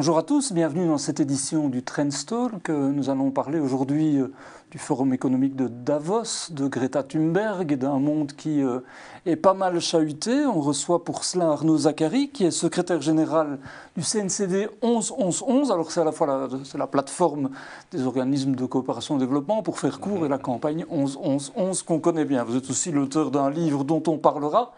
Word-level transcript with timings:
Bonjour 0.00 0.16
à 0.16 0.22
tous, 0.22 0.54
bienvenue 0.54 0.86
dans 0.86 0.96
cette 0.96 1.20
édition 1.20 1.68
du 1.68 1.82
Trendstalk. 1.82 2.70
Nous 2.70 3.10
allons 3.10 3.30
parler 3.30 3.60
aujourd'hui 3.60 4.16
euh, 4.16 4.32
du 4.70 4.78
Forum 4.78 5.12
économique 5.12 5.56
de 5.56 5.68
Davos, 5.68 6.50
de 6.52 6.68
Greta 6.68 7.02
Thunberg 7.02 7.70
et 7.70 7.76
d'un 7.76 7.98
monde 7.98 8.32
qui 8.32 8.62
euh, 8.62 8.80
est 9.26 9.36
pas 9.36 9.52
mal 9.52 9.78
chahuté. 9.78 10.46
On 10.46 10.62
reçoit 10.62 11.04
pour 11.04 11.24
cela 11.24 11.50
Arnaud 11.50 11.76
Zachary, 11.76 12.30
qui 12.30 12.46
est 12.46 12.50
secrétaire 12.50 13.02
général 13.02 13.58
du 13.94 14.02
CNCD 14.02 14.70
11-11-11. 14.82 15.70
Alors 15.70 15.92
c'est 15.92 16.00
à 16.00 16.04
la 16.04 16.12
fois 16.12 16.26
la, 16.26 16.48
la 16.78 16.86
plateforme 16.86 17.50
des 17.92 18.06
organismes 18.06 18.54
de 18.54 18.64
coopération 18.64 19.16
et 19.16 19.18
développement 19.18 19.62
pour 19.62 19.78
faire 19.78 20.00
court 20.00 20.24
et 20.24 20.30
la 20.30 20.38
campagne 20.38 20.86
11-11-11 20.90 21.84
qu'on 21.84 22.00
connaît 22.00 22.24
bien. 22.24 22.44
Vous 22.44 22.56
êtes 22.56 22.70
aussi 22.70 22.90
l'auteur 22.90 23.30
d'un 23.30 23.50
livre 23.50 23.84
dont 23.84 24.02
on 24.06 24.16
parlera 24.16 24.72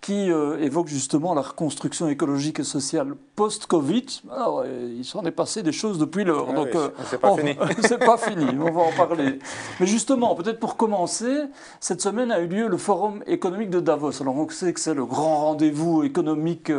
qui 0.00 0.30
euh, 0.30 0.58
évoque 0.60 0.88
justement 0.88 1.34
la 1.34 1.42
reconstruction 1.42 2.08
écologique 2.08 2.60
et 2.60 2.64
sociale 2.64 3.14
post-Covid. 3.34 4.06
Alors, 4.30 4.62
euh, 4.64 4.94
il 4.96 5.04
s'en 5.04 5.22
est 5.24 5.32
passé 5.32 5.62
des 5.62 5.72
choses 5.72 5.98
depuis 5.98 6.24
lors. 6.24 6.48
Ah 6.50 6.54
donc, 6.54 6.68
euh, 6.74 6.90
c'est 7.06 7.20
pas 7.20 7.36
fini. 7.36 7.56
c'est 7.80 7.98
pas 7.98 8.16
fini, 8.16 8.46
on 8.60 8.70
va 8.70 8.82
en 8.82 8.92
parler. 8.92 9.38
Mais 9.80 9.86
justement, 9.86 10.34
peut-être 10.34 10.60
pour 10.60 10.76
commencer, 10.76 11.42
cette 11.80 12.00
semaine 12.00 12.30
a 12.30 12.40
eu 12.40 12.46
lieu 12.46 12.68
le 12.68 12.76
Forum 12.76 13.22
économique 13.26 13.70
de 13.70 13.80
Davos. 13.80 14.22
Alors, 14.22 14.36
on 14.36 14.48
sait 14.48 14.72
que 14.72 14.80
c'est 14.80 14.94
le 14.94 15.04
grand 15.04 15.36
rendez-vous 15.46 16.04
économique 16.04 16.72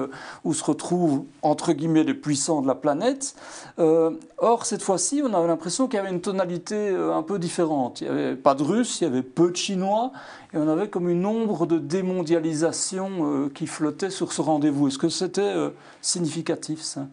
où 0.44 0.54
se 0.54 0.64
retrouvent, 0.64 1.26
entre 1.42 1.74
guillemets, 1.74 2.04
les 2.04 2.14
puissants 2.14 2.62
de 2.62 2.68
la 2.68 2.76
planète. 2.76 3.36
or, 3.78 4.66
cette 4.66 4.82
fois-ci, 4.82 5.22
on 5.26 5.34
avait 5.34 5.48
l'impression 5.48 5.88
qu'il 5.88 5.98
y 5.98 6.00
avait 6.00 6.10
une 6.10 6.22
tonalité 6.22 6.90
un 6.90 7.24
peu 7.24 7.38
différente. 7.38 8.02
Il 8.02 8.12
n'y 8.12 8.20
avait 8.20 8.36
pas 8.36 8.56
de 8.56 8.64
Russes, 8.64 9.02
il 9.02 9.04
y 9.06 9.08
avait 9.08 9.22
peu 9.22 9.52
de 9.52 9.56
Chinois, 9.56 10.12
et 10.54 10.58
on 10.58 10.68
avait 10.68 10.90
comme 10.90 11.10
une 11.10 11.26
ombre 11.26 11.68
de 11.68 11.78
démondialisation 11.78 13.09
euh, 13.22 13.50
qui 13.54 13.68
flottait 13.68 14.10
sur 14.10 14.34
ce 14.34 14.42
rendez-vous. 14.42 14.88
Est-ce 14.88 14.98
que 14.98 15.10
c'était 15.10 15.42
euh, 15.42 15.70
significatif 16.02 16.82
ça? 16.82 17.08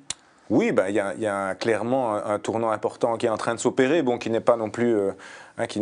Oui, 0.49 0.71
bah, 0.71 0.91
il 0.91 0.95
y, 0.95 1.23
y, 1.23 1.27
a 1.27 1.55
clairement 1.57 2.15
un, 2.15 2.39
tournant 2.39 2.71
important 2.71 3.17
qui 3.17 3.27
est 3.27 3.31
en 3.31 3.37
train 3.37 3.55
de 3.55 3.61
s'opérer, 3.61 4.03
bon, 4.03 4.17
qui 4.17 4.31
n'est 4.31 4.41
pas 4.41 4.57
non 4.57 4.71
plus 4.71 4.95
euh, 4.95 5.11
Hein, 5.59 5.67
qui, 5.67 5.81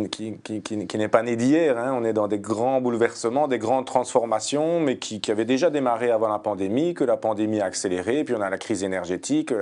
n'est 0.97 1.07
pas 1.09 1.21
né 1.21 1.35
d'hier. 1.35 1.77
Hein. 1.77 1.93
On 1.99 2.05
est 2.05 2.13
dans 2.13 2.29
des 2.29 2.39
grands 2.39 2.79
bouleversements, 2.79 3.49
des 3.49 3.59
grandes 3.59 3.85
transformations, 3.85 4.79
mais 4.79 4.99
qui, 4.99 5.19
avaient 5.29 5.43
déjà 5.43 5.69
démarré 5.69 6.11
avant 6.11 6.29
la 6.29 6.39
pandémie, 6.39 6.93
que 6.93 7.03
la 7.03 7.17
pandémie 7.17 7.59
a 7.59 7.65
accéléré. 7.65 8.23
Puis 8.23 8.33
on 8.35 8.41
a 8.41 8.49
la 8.49 8.57
crise 8.57 8.85
énergétique, 8.85 9.53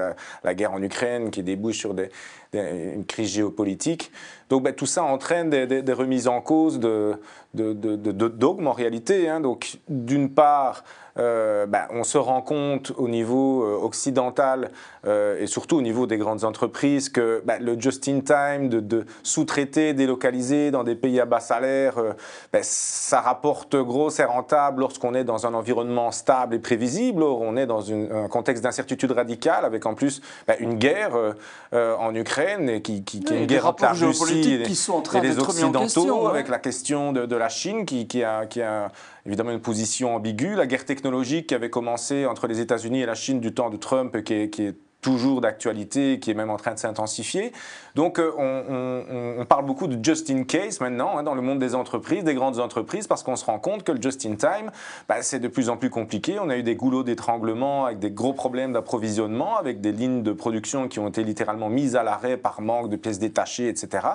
la, 0.44 0.54
guerre 0.54 0.74
en 0.74 0.84
Ukraine 0.84 1.32
qui 1.32 1.42
débouche 1.42 1.80
sur 1.80 1.96
une 2.54 3.06
crise 3.06 3.30
géopolitique. 3.30 4.12
Donc 4.50 4.62
ben, 4.62 4.74
tout 4.74 4.86
ça 4.86 5.04
entraîne 5.04 5.50
des, 5.50 5.94
remises 5.94 6.28
en 6.28 6.42
cause 6.42 6.80
de, 6.80 7.20
de, 7.56 7.74
de, 7.74 8.28
dogmes 8.28 8.68
en 8.68 8.74
réalité. 8.74 9.28
Hein. 9.30 9.40
Donc 9.40 9.80
d'une 9.90 10.30
part, 10.30 10.84
euh, 11.20 11.68
ben, 11.68 11.86
on 11.92 12.04
se 12.04 12.18
rend 12.18 12.42
compte 12.42 12.92
au 12.98 13.08
niveau 13.08 13.64
euh, 13.64 13.78
occidental 13.80 14.72
euh, 15.06 15.40
et 15.40 15.46
surtout 15.46 15.78
au 15.78 15.82
niveau 15.84 16.08
des 16.08 16.18
grandes 16.18 16.44
entreprises 16.44 17.10
que 17.10 17.44
ben, 17.46 17.64
le 17.64 17.80
just-in-time, 17.80 18.68
de, 18.68 19.06
sous-traiter, 19.22 19.94
délocaliser 19.94 20.72
dans 20.72 20.84
des 20.84 20.96
pays 20.96 21.20
à 21.20 21.26
bas 21.26 21.40
salaire, 21.40 21.96
ben, 22.52 22.62
ça 22.64 23.22
rapporte 23.22 23.76
gros, 23.76 24.10
c'est 24.10 24.24
rentable 24.24 24.82
lorsqu'on 24.82 25.14
est 25.14 25.24
dans 25.24 25.46
un 25.46 25.54
environnement 25.54 26.12
stable 26.12 26.56
et 26.56 26.60
prévisible. 26.60 27.22
Or, 27.22 27.42
on 27.42 27.58
est 27.58 27.68
dans 27.68 27.92
un 27.92 28.28
contexte 28.28 28.64
d'incertitude 28.64 29.12
radicale 29.12 29.66
avec 29.66 29.86
en 29.86 29.94
plus 29.94 30.22
une 30.60 30.76
guerre 30.76 31.12
en 31.72 32.16
Ukraine 32.16 32.70
et 32.70 32.82
qui, 32.82 33.04
qui, 33.04 33.20
qui 33.20 33.34
est 33.34 33.40
une 33.42 33.46
guerre 33.46 33.68
entre 33.68 33.84
la 33.84 33.92
Russie 33.92 34.54
et, 34.54 34.64
qui 34.64 34.76
sont 34.76 34.94
en 34.94 35.02
train 35.02 35.20
et 35.20 35.28
les 35.28 35.38
Occidentaux, 35.38 36.28
avec 36.28 36.48
la 36.48 36.60
question 36.60 37.14
de, 37.14 37.26
de 37.26 37.36
la 37.36 37.50
Chine 37.50 37.86
qui, 37.86 38.08
qui 38.08 38.24
a, 38.24 38.46
qui 38.46 38.62
a 38.62 38.92
évidemment 39.26 39.52
une 39.52 39.62
position 39.62 40.16
ambiguë. 40.16 40.56
La 40.56 40.68
guerre 40.68 40.86
technologique 40.86 41.48
qui 41.48 41.56
avait 41.56 41.70
commencé 41.70 42.26
entre 42.26 42.48
les 42.48 42.60
États-Unis 42.60 43.02
et 43.02 43.06
la 43.06 43.16
Chine 43.16 43.40
du 43.40 43.54
temps 43.54 43.70
de 43.70 43.78
Trump, 43.78 44.24
qui 44.24 44.34
est, 44.34 44.50
qui 44.50 44.64
est 44.64 44.78
toujours 45.04 45.42
d'actualité, 45.42 46.20
qui 46.20 46.32
est 46.32 46.34
même 46.34 46.50
en 46.50 46.58
train 46.58 46.74
de 46.74 46.80
s'intensifier. 46.80 47.52
Donc 47.94 48.18
euh, 48.18 48.32
on, 48.38 49.40
on, 49.40 49.46
parle 49.46 49.66
beaucoup 49.66 49.86
de 49.86 50.04
just 50.04 50.32
in 50.32 50.46
case 50.46 50.80
maintenant 50.80 51.18
hein, 51.18 51.24
dans 51.24 51.36
le 51.36 51.42
monde 51.42 51.60
des 51.60 51.76
entreprises, 51.76 52.24
des 52.24 52.34
grandes 52.34 52.60
entreprises, 52.60 53.06
parce 53.06 53.22
qu'on 53.22 53.36
se 53.36 53.46
rend 53.46 53.60
compte 53.60 53.84
que 53.84 53.92
le 53.92 54.02
just 54.02 54.26
in 54.26 54.36
time, 54.36 54.72
bah, 55.08 55.22
c'est 55.22 55.40
de 55.40 55.48
plus 55.48 55.70
en 55.70 55.78
plus 55.78 55.92
compliqué. 55.92 56.40
On 56.40 56.50
a 56.50 56.58
eu 56.58 56.64
des 56.64 56.76
goulots 56.76 57.04
d'étranglement 57.04 57.86
avec 57.86 58.00
des 58.00 58.10
gros 58.10 58.34
problèmes 58.34 58.74
d'approvisionnement, 58.74 59.58
avec 59.58 59.82
des 59.82 59.92
lignes 59.92 60.24
de 60.24 60.32
production 60.32 60.88
qui 60.88 61.00
ont 61.00 61.10
été 61.10 61.24
littéralement 61.24 61.70
mises 61.70 61.96
à 61.96 62.02
l'arrêt 62.02 62.38
par 62.38 62.62
manque 62.62 62.90
de 62.90 62.96
pièces 62.96 63.20
détachées, 63.20 63.68
etc. 63.68 64.08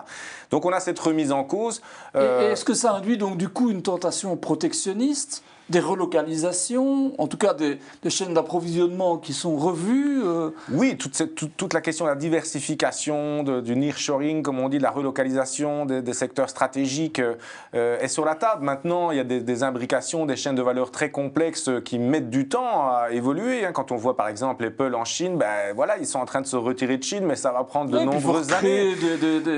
Donc 0.51 0.65
on 0.65 0.73
a 0.73 0.81
cette 0.81 0.99
remise 0.99 1.31
en 1.31 1.45
cause. 1.45 1.83
Euh... 2.17 2.51
Est-ce 2.51 2.65
que 2.65 2.75
ça 2.75 2.95
induit 2.95 3.19
donc 3.19 3.37
du 3.37 3.49
coup 3.49 3.71
une 3.71 3.83
tentation 3.83 4.37
protectionniste 4.37 5.45
des 5.71 5.81
relocalisations, 5.81 7.13
en 7.19 7.27
tout 7.27 7.37
cas 7.37 7.55
des, 7.55 7.79
chaînes 8.09 8.33
d'approvisionnement 8.33 9.19
qui 9.19 9.35
sont 9.35 9.57
revues 9.57 10.23
euh. 10.25 10.51
Oui, 10.71 10.97
toute, 10.97 11.35
toute, 11.57 11.75
la 11.75 11.81
question 11.81 12.07
de 12.07 12.11
la 12.11 12.17
diversification, 12.17 13.43
du 13.43 13.77
nearshoring, 13.77 14.43
comme 14.43 14.61
on 14.61 14.69
dit, 14.69 14.79
de 14.79 14.83
la 14.83 14.91
relocalisation 14.91 15.85
des, 15.85 16.13
secteurs 16.13 16.49
stratégiques 16.49 17.21
euh, 17.21 18.01
est 18.01 18.09
sur 18.09 18.25
la 18.25 18.35
table. 18.35 18.65
Maintenant, 18.65 19.11
il 19.11 19.19
y 19.19 19.21
a 19.21 19.25
des, 19.25 19.63
imbrications, 19.63 20.27
des 20.27 20.37
chaînes 20.37 20.55
de 20.55 20.63
valeur 20.63 20.91
très 20.91 21.11
complexes 21.11 21.71
qui 21.85 21.99
mettent 21.99 22.31
du 22.31 22.49
temps 22.49 22.89
à 22.89 23.11
évoluer. 23.11 23.65
Hein. 23.65 23.73
Quand 23.73 23.93
on 23.93 23.97
voit 23.97 24.17
par 24.17 24.29
exemple 24.29 24.65
Apple 24.65 24.95
en 24.95 25.05
Chine, 25.05 25.37
ben, 25.37 25.75
voilà, 25.75 25.99
ils 25.99 26.07
sont 26.07 26.19
en 26.19 26.25
train 26.25 26.41
de 26.41 26.47
se 26.47 26.57
retirer 26.57 26.97
de 26.97 27.05
Chine, 27.05 27.25
mais 27.27 27.37
ça 27.37 27.53
va 27.53 27.65
prendre 27.65 27.91
de 27.91 27.99
nombreuses 27.99 28.53
années. 28.53 28.95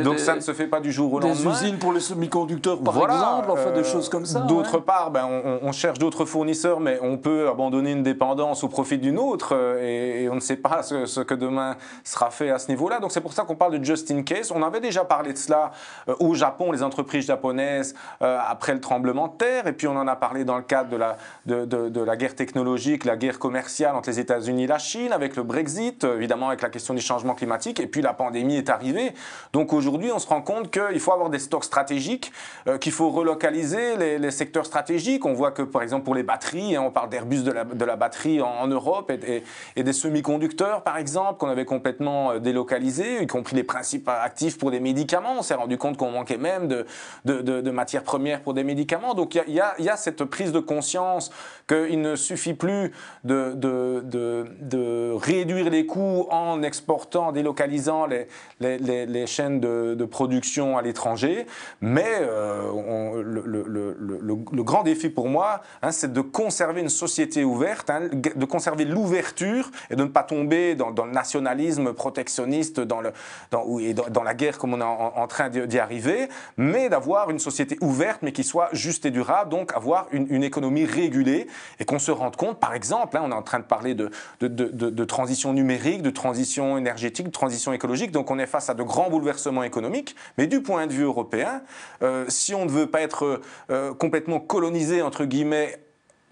Donc 0.02 0.18
ça 0.18 0.34
ne 0.34 0.40
se 0.40 0.52
fait 0.52 0.66
pas 0.66 0.80
du 0.80 0.90
jour 0.90 1.12
au 1.12 1.20
lendemain. 1.20 1.52
Des 1.52 1.64
usines 1.64 1.78
pour 1.78 1.92
les 1.92 2.00
semi-conducteurs, 2.00 2.80
par 2.80 2.96
exemple, 2.96 3.50
enfin, 3.50 3.70
des 3.70 3.80
euh, 3.80 3.84
choses 3.84 4.08
comme 4.08 4.26
ça. 4.26 4.40
D'autre 4.40 4.78
part, 4.78 5.10
ben, 5.12 5.26
on, 5.30 5.60
on 5.62 5.72
cherche 5.72 5.99
d'autres 6.00 6.24
fournisseurs, 6.24 6.80
mais 6.80 6.98
on 7.02 7.18
peut 7.18 7.48
abandonner 7.48 7.92
une 7.92 8.02
dépendance 8.02 8.64
au 8.64 8.68
profit 8.68 8.96
d'une 8.96 9.18
autre 9.18 9.50
euh, 9.52 10.22
et, 10.22 10.28
on 10.30 10.34
ne 10.34 10.40
sait 10.40 10.56
pas 10.56 10.82
ce, 10.82 11.20
que 11.20 11.34
demain 11.34 11.76
sera 12.04 12.30
fait 12.30 12.50
à 12.50 12.58
ce 12.58 12.68
niveau-là. 12.68 13.00
Donc 13.00 13.12
c'est 13.12 13.20
pour 13.20 13.34
ça 13.34 13.44
qu'on 13.44 13.54
parle 13.54 13.78
de 13.78 13.84
just 13.84 14.10
in 14.10 14.22
case. 14.22 14.50
On 14.50 14.62
avait 14.62 14.80
déjà 14.80 15.04
parlé 15.04 15.32
de 15.34 15.38
cela 15.38 15.72
euh, 16.08 16.14
au 16.18 16.34
Japon, 16.34 16.72
les 16.72 16.82
entreprises 16.82 17.26
japonaises, 17.26 17.94
euh, 18.22 18.38
après 18.48 18.72
le 18.72 18.80
tremblement 18.80 19.28
de 19.28 19.36
terre, 19.36 19.66
et 19.66 19.74
puis 19.74 19.86
on 19.88 19.96
en 19.96 20.08
a 20.08 20.16
parlé 20.16 20.44
dans 20.44 20.56
le 20.56 20.62
cadre 20.62 20.88
de 20.88 20.96
la, 20.96 21.18
de, 21.44 22.00
la 22.00 22.16
guerre 22.16 22.34
technologique, 22.34 23.04
la 23.04 23.16
guerre 23.16 23.38
commerciale 23.38 23.94
entre 23.94 24.08
les 24.08 24.20
États-Unis 24.20 24.64
et 24.64 24.68
la 24.68 24.78
Chine, 24.78 25.12
avec 25.12 25.36
le 25.36 25.42
Brexit, 25.42 26.04
évidemment 26.04 26.48
avec 26.48 26.62
la 26.62 26.70
question 26.70 26.94
du 26.94 27.02
changement 27.02 27.34
climatique, 27.34 27.78
et 27.78 27.86
puis 27.86 28.00
la 28.00 28.14
pandémie 28.14 28.56
est 28.56 28.70
arrivée. 28.70 29.12
Donc 29.52 29.74
aujourd'hui, 29.74 30.10
on 30.12 30.18
se 30.18 30.28
rend 30.28 30.40
compte 30.40 30.70
qu'il 30.70 31.00
faut 31.00 31.12
avoir 31.12 31.28
des 31.28 31.38
stocks 31.38 31.64
stratégiques, 31.64 32.32
qu'il 32.80 32.92
faut 32.92 33.10
relocaliser 33.10 33.96
les, 33.98 34.18
les 34.18 34.30
secteurs 34.30 34.64
stratégiques. 34.64 35.26
On 35.26 35.34
voit 35.34 35.50
que 35.50 35.62
par 35.62 35.82
exemple 35.82 35.89
pour 35.98 36.14
les 36.14 36.22
batteries. 36.22 36.76
Hein, 36.76 36.82
on 36.86 36.92
parle 36.92 37.08
d'Airbus 37.08 37.42
de 37.42 37.84
la, 37.84 37.96
batterie 37.96 38.40
en, 38.40 38.68
Europe 38.68 39.10
et, 39.10 39.82
des 39.82 39.92
semi-conducteurs, 39.92 40.82
par 40.84 40.98
exemple, 40.98 41.38
qu'on 41.38 41.48
avait 41.48 41.64
complètement 41.64 42.32
euh, 42.32 42.38
délocalisés, 42.38 43.22
y 43.22 43.26
compris 43.26 43.56
les 43.56 43.64
principes 43.64 44.08
actifs 44.08 44.58
pour 44.58 44.70
des 44.70 44.78
médicaments. 44.78 45.36
On 45.38 45.42
s'est 45.42 45.54
rendu 45.54 45.76
compte 45.78 45.96
qu'on 45.96 46.12
manquait 46.12 46.38
même 46.38 46.68
de, 46.68 47.70
matières 47.70 48.04
premières 48.04 48.42
pour 48.42 48.54
des 48.54 48.62
médicaments. 48.62 49.14
Donc 49.14 49.34
il 49.34 49.54
y 49.54 49.60
a, 49.60 49.96
cette 49.96 50.24
prise 50.24 50.52
de 50.52 50.60
conscience 50.60 51.30
qu'il 51.66 52.00
ne 52.00 52.14
suffit 52.14 52.54
plus 52.54 52.92
de, 53.24 55.16
réduire 55.16 55.70
les 55.70 55.86
coûts 55.86 56.26
en 56.30 56.62
exportant, 56.62 57.28
en 57.28 57.32
délocalisant 57.32 58.06
les, 58.06 59.26
chaînes 59.26 59.60
de, 59.60 60.04
production 60.04 60.76
à 60.76 60.82
l'étranger, 60.82 61.46
mais 61.80 62.12
euh, 62.20 63.22
le, 63.22 64.62
grand 64.62 64.82
défi 64.82 65.08
pour 65.08 65.28
moi, 65.28 65.62
hein, 65.82 65.92
c'est 65.92 66.12
de 66.12 66.20
conserver 66.20 66.80
une 66.80 66.88
société 66.88 67.44
ouverte, 67.44 67.90
hein, 67.90 68.08
de 68.12 68.44
conserver 68.44 68.84
l'ouverture 68.84 69.70
et 69.90 69.96
de 69.96 70.02
ne 70.02 70.08
pas 70.08 70.22
tomber 70.22 70.74
dans, 70.74 70.90
le 70.90 71.12
nationalisme 71.12 71.92
protectionniste 71.92 72.80
dans, 72.80 73.00
le, 73.00 73.12
dans, 73.50 73.78
et 73.78 73.94
dans, 73.94 74.22
la 74.22 74.34
guerre 74.34 74.58
comme 74.58 74.74
on 74.74 74.80
est 74.80 74.84
en, 74.84 75.26
train 75.26 75.48
d'y 75.48 75.78
arriver, 75.78 76.28
mais 76.56 76.88
d'avoir 76.88 77.30
une 77.30 77.38
société 77.38 77.76
ouverte 77.80 78.20
mais 78.22 78.32
qui 78.32 78.44
soit 78.44 78.68
juste 78.72 79.06
et 79.06 79.10
durable, 79.10 79.50
donc 79.50 79.74
avoir 79.76 80.06
une, 80.12 80.40
économie 80.40 80.86
régulée 80.86 81.46
et 81.78 81.84
qu'on 81.84 81.98
se 81.98 82.10
rende 82.10 82.34
compte, 82.36 82.58
par 82.58 82.74
exemple, 82.74 83.16
hein, 83.16 83.22
on 83.24 83.30
est 83.30 83.34
en 83.34 83.42
train 83.42 83.58
de 83.58 83.64
parler 83.64 83.94
de, 83.94 84.10
de, 84.40 85.04
transition 85.04 85.52
numérique, 85.52 86.02
de 86.02 86.10
transition 86.10 86.78
énergétique, 86.78 87.26
de 87.26 87.32
transition 87.32 87.72
écologique, 87.72 88.10
donc 88.10 88.30
on 88.30 88.38
est 88.38 88.46
face 88.46 88.70
à 88.70 88.74
de 88.74 88.82
grands 88.82 89.10
bouleversements 89.10 89.62
économiques, 89.62 90.16
mais 90.38 90.46
du 90.46 90.62
point 90.62 90.86
de 90.86 90.92
vue 90.92 91.04
européen, 91.04 91.62
euh, 92.02 92.24
si 92.28 92.54
on 92.54 92.64
ne 92.64 92.70
veut 92.70 92.86
pas 92.86 93.02
être 93.02 93.40
euh, 93.70 93.92
complètement 93.94 94.40
colonisé, 94.40 95.02
entre 95.02 95.24
guillemets, 95.24 95.69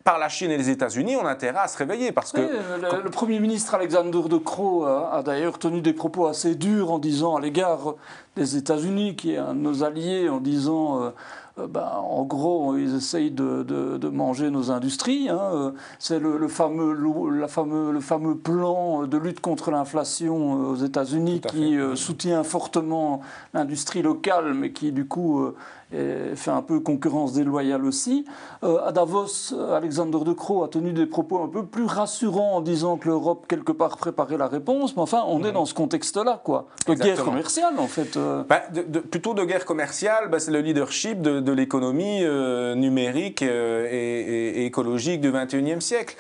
par 0.09 0.19
la 0.19 0.31
Chine 0.31 0.51
et 0.51 0.57
les 0.57 0.71
États-Unis, 0.71 1.17
on 1.17 1.27
a 1.27 1.31
intérêt 1.31 1.59
à 1.59 1.69
se 1.69 1.77
réveiller 1.77 2.13
parce 2.13 2.33
que 2.33 2.41
le, 2.41 3.11
Premier 3.11 3.41
ministre 3.41 3.75
Alexander 3.75 4.23
De 4.27 4.39
Croo 4.39 4.87
a, 4.87 5.23
d'ailleurs 5.23 5.59
tenu 5.59 5.83
des 5.83 5.93
propos 5.93 6.29
assez 6.29 6.55
durs 6.55 6.91
en 6.91 6.99
disant 6.99 7.37
à 7.37 7.43
l'égard 7.43 7.95
des 8.35 8.57
États-Unis, 8.57 9.17
qui 9.17 9.35
est 9.35 9.37
un 9.37 9.53
de 9.53 9.61
nos 9.61 9.85
alliés, 9.85 10.31
en 10.31 10.41
disant 10.41 11.13
euh, 11.59 11.67
ben, 11.67 11.91
en 11.97 12.25
gros, 12.25 12.77
ils 12.77 12.97
essayent 12.97 13.31
de, 13.31 13.63
de, 13.63 14.09
manger 14.09 14.51
nos 14.51 14.71
industries. 14.71 15.29
Hein. 15.29 15.41
Euh, 15.53 15.71
c'est 15.99 16.19
le, 16.19 16.39
le, 16.39 16.49
fameux, 16.49 16.95
la 17.39 17.49
fameux, 17.49 17.93
le 17.93 18.01
fameux 18.01 18.37
plan 18.37 19.07
de 19.07 19.17
lutte 19.19 19.41
contre 19.41 19.71
l'inflation 19.71 20.55
euh, 20.55 20.71
aux 20.71 20.77
États-Unis 20.77 21.41
qui 21.41 21.77
soutient 21.95 22.45
fortement 22.45 23.21
l'industrie 23.53 24.03
locale, 24.03 24.55
mais 24.55 24.73
qui 24.73 24.93
du 24.93 25.07
coup 25.07 25.53
et 25.93 26.37
fait 26.37 26.51
un 26.51 26.61
peu 26.61 26.81
concurrence 26.81 27.33
déloyale 27.33 27.85
aussi. 27.85 28.27
Euh, 28.63 28.87
à 28.87 28.93
Davos, 28.93 29.55
Alexander 29.73 30.19
De 30.25 30.33
Croo 30.33 30.63
a 30.63 30.69
tenu 30.69 30.93
des 30.93 31.07
propos 31.07 31.43
un 31.43 31.49
peu 31.49 31.65
plus 31.65 31.87
rassurants 31.87 32.57
en 32.57 32.61
disant 32.61 32.99
que 32.99 33.09
l'Europe, 33.09 33.47
quelque 33.49 33.73
part, 33.73 33.97
préparait 33.97 34.37
la 34.37 34.49
réponse. 34.49 34.97
Mais 34.97 35.03
enfin, 35.03 35.25
on 35.27 35.43
est 35.45 35.49
mhm. 35.49 35.55
dans 35.55 35.65
ce 35.65 35.75
contexte-là, 35.75 36.41
quoi. 36.45 36.67
De 36.87 36.95
guerre 36.95 37.25
commerciale, 37.25 37.75
en 37.79 37.87
fait. 37.87 38.17
Euh. 38.17 38.43
Bah, 38.49 38.63
plutôt 39.11 39.33
de 39.33 39.45
guerre 39.45 39.65
commerciale, 39.65 40.29
bah, 40.29 40.41
c'est 40.41 40.51
le 40.51 40.61
leadership 40.61 41.23
de, 41.23 41.53
l'économie 41.53 42.21
euh, 42.23 42.75
numérique 42.75 43.43
et, 43.43 44.67
écologique 44.67 45.21
du 45.21 45.33
21e 45.33 45.81
siècle. 45.81 46.17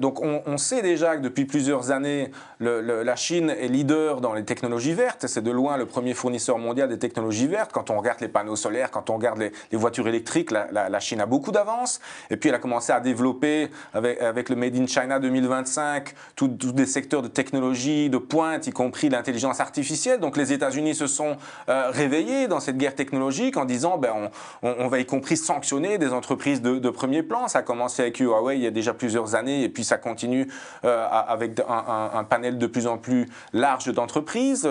donc, 0.00 0.20
on, 0.20 0.58
sait 0.58 0.82
déjà 0.82 1.16
que 1.16 1.22
depuis 1.22 1.44
plusieurs 1.44 1.92
années, 1.92 2.32
la 2.58 3.16
Chine 3.16 3.50
est 3.50 3.68
leader 3.68 4.20
dans 4.20 4.34
les 4.34 4.44
technologies 4.44 4.92
vertes. 4.92 5.26
C'est 5.28 5.42
de 5.42 5.50
loin 5.52 5.76
le 5.76 5.86
premier 5.86 6.14
fournisseur 6.14 6.58
mondial 6.58 6.88
des 6.88 6.98
technologies 6.98 7.46
vertes. 7.46 7.70
Quand 7.72 7.90
on 7.90 7.98
regarde 7.98 8.20
les 8.20 8.28
panneaux 8.28 8.56
solaires, 8.56 8.87
quand 8.90 9.10
on 9.10 9.16
regarde 9.16 9.38
les, 9.38 9.52
voitures 9.72 10.08
électriques, 10.08 10.50
la, 10.50 11.00
Chine 11.00 11.20
a 11.20 11.26
beaucoup 11.26 11.52
d'avance. 11.52 12.00
Et 12.30 12.36
puis 12.36 12.48
elle 12.48 12.54
a 12.54 12.58
commencé 12.58 12.92
à 12.92 13.00
développer 13.00 13.70
avec, 13.94 14.48
le 14.48 14.56
Made 14.56 14.76
in 14.76 14.86
China 14.86 15.18
2025 15.18 16.14
tous 16.36 16.48
des 16.48 16.86
secteurs 16.86 17.22
de 17.22 17.28
technologie 17.28 18.10
de 18.10 18.18
pointe, 18.18 18.66
y 18.66 18.70
compris 18.70 19.08
l'intelligence 19.08 19.60
artificielle. 19.60 20.20
Donc 20.20 20.36
les 20.36 20.52
États-Unis 20.52 20.94
se 20.94 21.06
sont 21.06 21.36
euh, 21.68 21.90
réveillés 21.90 22.48
dans 22.48 22.60
cette 22.60 22.76
guerre 22.76 22.94
technologique 22.94 23.56
en 23.56 23.64
disant 23.64 23.98
ben, 23.98 24.30
on, 24.62 24.88
va 24.88 24.98
y 24.98 25.06
compris 25.06 25.36
sanctionner 25.36 25.98
des 25.98 26.12
entreprises 26.12 26.62
de, 26.62 26.90
premier 26.90 27.22
plan. 27.22 27.48
Ça 27.48 27.60
a 27.60 27.62
commencé 27.62 28.02
avec 28.02 28.18
Huawei 28.18 28.56
il 28.56 28.62
y 28.62 28.66
a 28.66 28.70
déjà 28.70 28.94
plusieurs 28.94 29.34
années 29.34 29.62
et 29.62 29.68
puis 29.68 29.84
ça 29.84 29.98
continue 29.98 30.48
euh, 30.84 31.06
avec 31.10 31.60
un, 31.68 32.24
panel 32.24 32.58
de 32.58 32.66
plus 32.66 32.86
en 32.86 32.98
plus 32.98 33.28
large 33.52 33.92
d'entreprises. 33.92 34.68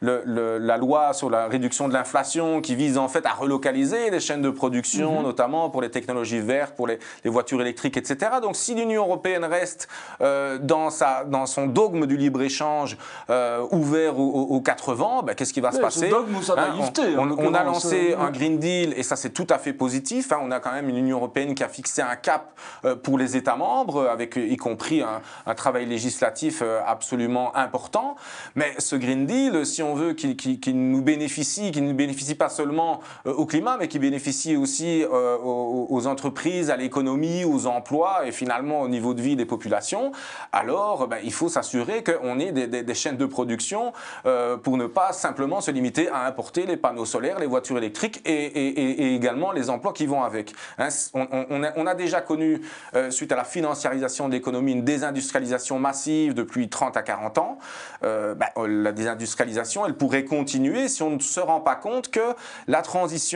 la 0.00 0.76
loi 0.76 1.12
sur 1.12 1.30
la 1.30 1.46
réduction 1.46 1.88
de 1.88 1.92
l'inflation 1.92 2.60
qui 2.60 2.74
vise 2.74 2.98
en 2.98 3.08
fait 3.08 3.26
à 3.26 3.30
localiser 3.50 4.10
les 4.10 4.20
chaînes 4.20 4.42
de 4.42 4.50
production, 4.50 5.16
mhm. 5.18 5.22
notamment 5.24 5.68
pour 5.70 5.82
les 5.82 5.90
technologies 5.90 6.40
vertes, 6.40 6.74
pour 6.74 6.86
les, 6.86 6.98
voitures 7.24 7.60
électriques, 7.60 7.96
etc. 7.96 8.16
Donc 8.40 8.56
si 8.56 8.74
l'Union 8.74 9.04
européenne 9.04 9.44
reste 9.44 9.88
euh, 10.20 10.58
dans, 10.58 10.90
sa, 10.90 11.24
dans 11.24 11.46
son 11.46 11.66
dogme 11.66 12.06
du 12.06 12.16
libre-échange 12.16 12.96
euh, 13.28 13.66
ouvert 13.70 14.18
aux, 14.18 14.60
quatre 14.60 14.94
vents, 14.94 15.22
ben, 15.22 15.34
qu'est-ce 15.34 15.52
qui 15.52 15.60
va 15.60 15.72
se 15.72 15.80
passer 15.80 16.08
dogme 16.08 16.40
sa 16.42 16.54
hein, 16.54 16.74
on, 17.18 17.54
a 17.54 17.64
lancé 17.64 18.14
un 18.18 18.30
Green 18.30 18.58
Deal 18.58 18.94
et 18.96 19.02
ça 19.02 19.16
c'est 19.16 19.30
tout 19.30 19.46
à 19.50 19.58
fait 19.58 19.72
positif. 19.72 20.32
Hein. 20.32 20.38
on 20.42 20.50
a 20.50 20.60
quand 20.60 20.72
même 20.72 20.88
une 20.88 20.96
Union 20.96 21.18
européenne 21.18 21.54
qui 21.54 21.64
a 21.64 21.68
fixé 21.68 22.02
un 22.02 22.16
cap 22.16 22.52
euh, 22.84 22.94
pour 22.94 23.18
les 23.18 23.36
États 23.36 23.56
membres, 23.56 24.06
avec 24.06 24.36
y 24.36 24.56
compris 24.56 25.02
un, 25.02 25.20
un 25.46 25.54
travail 25.54 25.86
législatif 25.86 26.62
absolument 26.86 27.54
important. 27.56 28.16
Mais 28.54 28.74
ce 28.78 28.96
Green 28.96 29.26
Deal, 29.26 29.66
si 29.66 29.82
on 29.82 29.94
veut 29.94 30.12
qu'il 30.14 30.90
nous 30.90 31.02
bénéficie, 31.02 31.72
qu'il 31.72 31.86
ne 31.86 31.92
bénéficie 31.92 32.34
pas 32.34 32.48
seulement 32.48 33.00
au 33.40 33.46
climat, 33.46 33.76
mais 33.78 33.88
qui 33.88 33.98
bénéficie 33.98 34.54
aussi 34.54 35.02
euh, 35.02 35.36
aux, 35.38 36.06
entreprises, 36.06 36.70
à 36.70 36.76
l'économie, 36.76 37.44
aux 37.44 37.66
emplois 37.66 38.26
et 38.26 38.32
finalement 38.32 38.82
au 38.82 38.88
niveau 38.88 39.14
de 39.14 39.22
vie 39.22 39.34
des 39.34 39.46
populations, 39.46 40.12
alors 40.52 41.08
ben, 41.08 41.18
il 41.24 41.32
faut 41.32 41.48
s'assurer 41.48 42.04
qu'on 42.04 42.38
ait 42.38 42.52
des, 42.52 42.94
chaînes 42.94 43.16
de 43.16 43.26
production 43.26 43.92
euh, 44.26 44.56
pour 44.56 44.76
ne 44.76 44.86
pas 44.86 45.12
simplement 45.12 45.60
se 45.60 45.70
limiter 45.70 46.08
à 46.10 46.26
importer 46.26 46.66
les 46.66 46.76
panneaux 46.76 47.06
solaires, 47.06 47.38
les 47.38 47.46
voitures 47.46 47.78
électriques 47.78 48.20
et, 48.26 49.14
également 49.14 49.52
les 49.52 49.70
emplois 49.70 49.92
qui 49.92 50.06
vont 50.06 50.22
avec. 50.22 50.52
Hein, 50.78 50.88
on, 51.14 51.86
a, 51.86 51.94
déjà 51.94 52.20
connu, 52.20 52.60
euh, 52.94 53.10
suite 53.10 53.32
à 53.32 53.36
la 53.36 53.44
financiarisation 53.44 54.28
de 54.28 54.34
l'économie, 54.34 54.72
une 54.72 54.84
désindustrialisation 54.84 55.78
massive 55.78 56.34
depuis 56.34 56.68
30 56.68 56.96
à 56.96 57.02
40 57.02 57.38
ans. 57.38 57.58
Ben, 58.02 58.36
la 58.66 58.92
désindustrialisation, 58.92 59.86
elle 59.86 59.96
pourrait 59.96 60.24
continuer 60.24 60.88
si 60.88 61.02
on 61.02 61.10
ne 61.10 61.20
se 61.20 61.40
rend 61.40 61.60
pas 61.60 61.74
compte 61.74 62.10
que 62.10 62.34
la 62.68 62.82
transition 62.82 63.29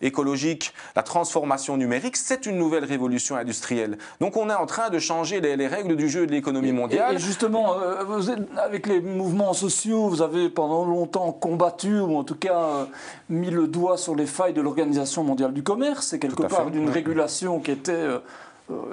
écologique, 0.00 0.72
la 0.96 1.02
transformation 1.02 1.76
numérique, 1.76 2.16
c'est 2.16 2.46
une 2.46 2.58
nouvelle 2.58 2.84
révolution 2.84 3.36
industrielle. 3.36 3.98
Donc 4.20 4.36
on 4.36 4.50
est 4.50 4.54
en 4.54 4.66
train 4.66 4.90
de 4.90 4.98
changer 4.98 5.40
les, 5.40 5.66
règles 5.66 5.96
du 5.96 6.08
jeu 6.08 6.26
de 6.26 6.32
l'économie 6.32 6.72
mondiale. 6.72 7.16
Et, 7.16 7.18
justement, 7.18 7.78
euh, 7.78 8.04
vous 8.04 8.30
avec 8.56 8.86
les 8.86 9.00
mouvements 9.00 9.52
sociaux, 9.52 10.08
vous 10.08 10.22
avez 10.22 10.48
pendant 10.48 10.84
longtemps 10.84 11.32
combattu, 11.32 12.00
ou 12.00 12.16
en 12.16 12.24
tout 12.24 12.34
cas 12.34 12.60
euh, 12.60 12.84
mis 13.28 13.50
le 13.50 13.66
doigt 13.66 13.96
sur 13.96 14.14
les 14.14 14.26
failles 14.26 14.54
de 14.54 14.60
l'Organisation 14.60 15.24
mondiale 15.24 15.52
du 15.52 15.62
commerce. 15.62 16.08
C'est 16.08 16.18
quelque 16.18 16.42
part 16.42 16.70
d'une 16.70 16.90
régulation 16.90 17.60
qui 17.60 17.70
était... 17.70 17.92
Euh, 17.92 18.18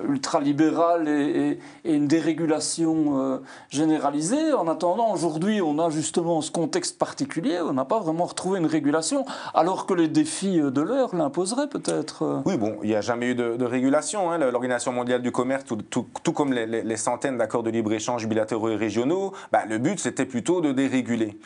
ultralibérale 0.07 1.07
et, 1.07 1.59
et, 1.83 1.93
une 1.93 2.07
dérégulation 2.07 3.19
euh, 3.19 3.37
généralisée. 3.69 4.53
En 4.53 4.67
attendant, 4.67 5.13
aujourd'hui, 5.13 5.61
on 5.61 5.79
a 5.79 5.89
justement 5.89 6.41
ce 6.41 6.51
contexte 6.51 6.97
particulier, 6.97 7.59
on 7.61 7.73
n'a 7.73 7.85
pas 7.85 7.99
vraiment 7.99 8.25
retrouvé 8.25 8.59
une 8.59 8.65
régulation, 8.65 9.25
alors 9.53 9.85
que 9.85 9.93
les 9.93 10.07
défis 10.07 10.59
de 10.59 10.81
l'heure 10.81 11.15
l'imposeraient 11.15 11.67
peut-être. 11.67 12.23
Euh. 12.23 12.41
Oui, 12.45 12.57
bon, 12.57 12.77
il 12.83 12.89
n'y 12.89 12.95
a 12.95 13.01
jamais 13.01 13.27
eu 13.27 13.35
de, 13.35 13.65
régulation. 13.65 14.31
Hein. 14.31 14.37
L'Organisation 14.37 14.91
mondiale 14.91 15.21
du 15.21 15.31
commerce, 15.31 15.65
tout, 15.65 15.77
tout, 15.89 16.33
comme 16.33 16.53
les, 16.53 16.97
centaines 16.97 17.37
d'accords 17.37 17.63
de 17.63 17.69
libre-échange 17.69 18.27
bilatéraux 18.27 18.69
et 18.69 18.75
régionaux, 18.75 19.33
bah, 19.51 19.63
le 19.67 19.77
but, 19.77 19.99
c'était 19.99 20.25
plutôt 20.25 20.61
de 20.61 20.71
déréguler. 20.71 21.37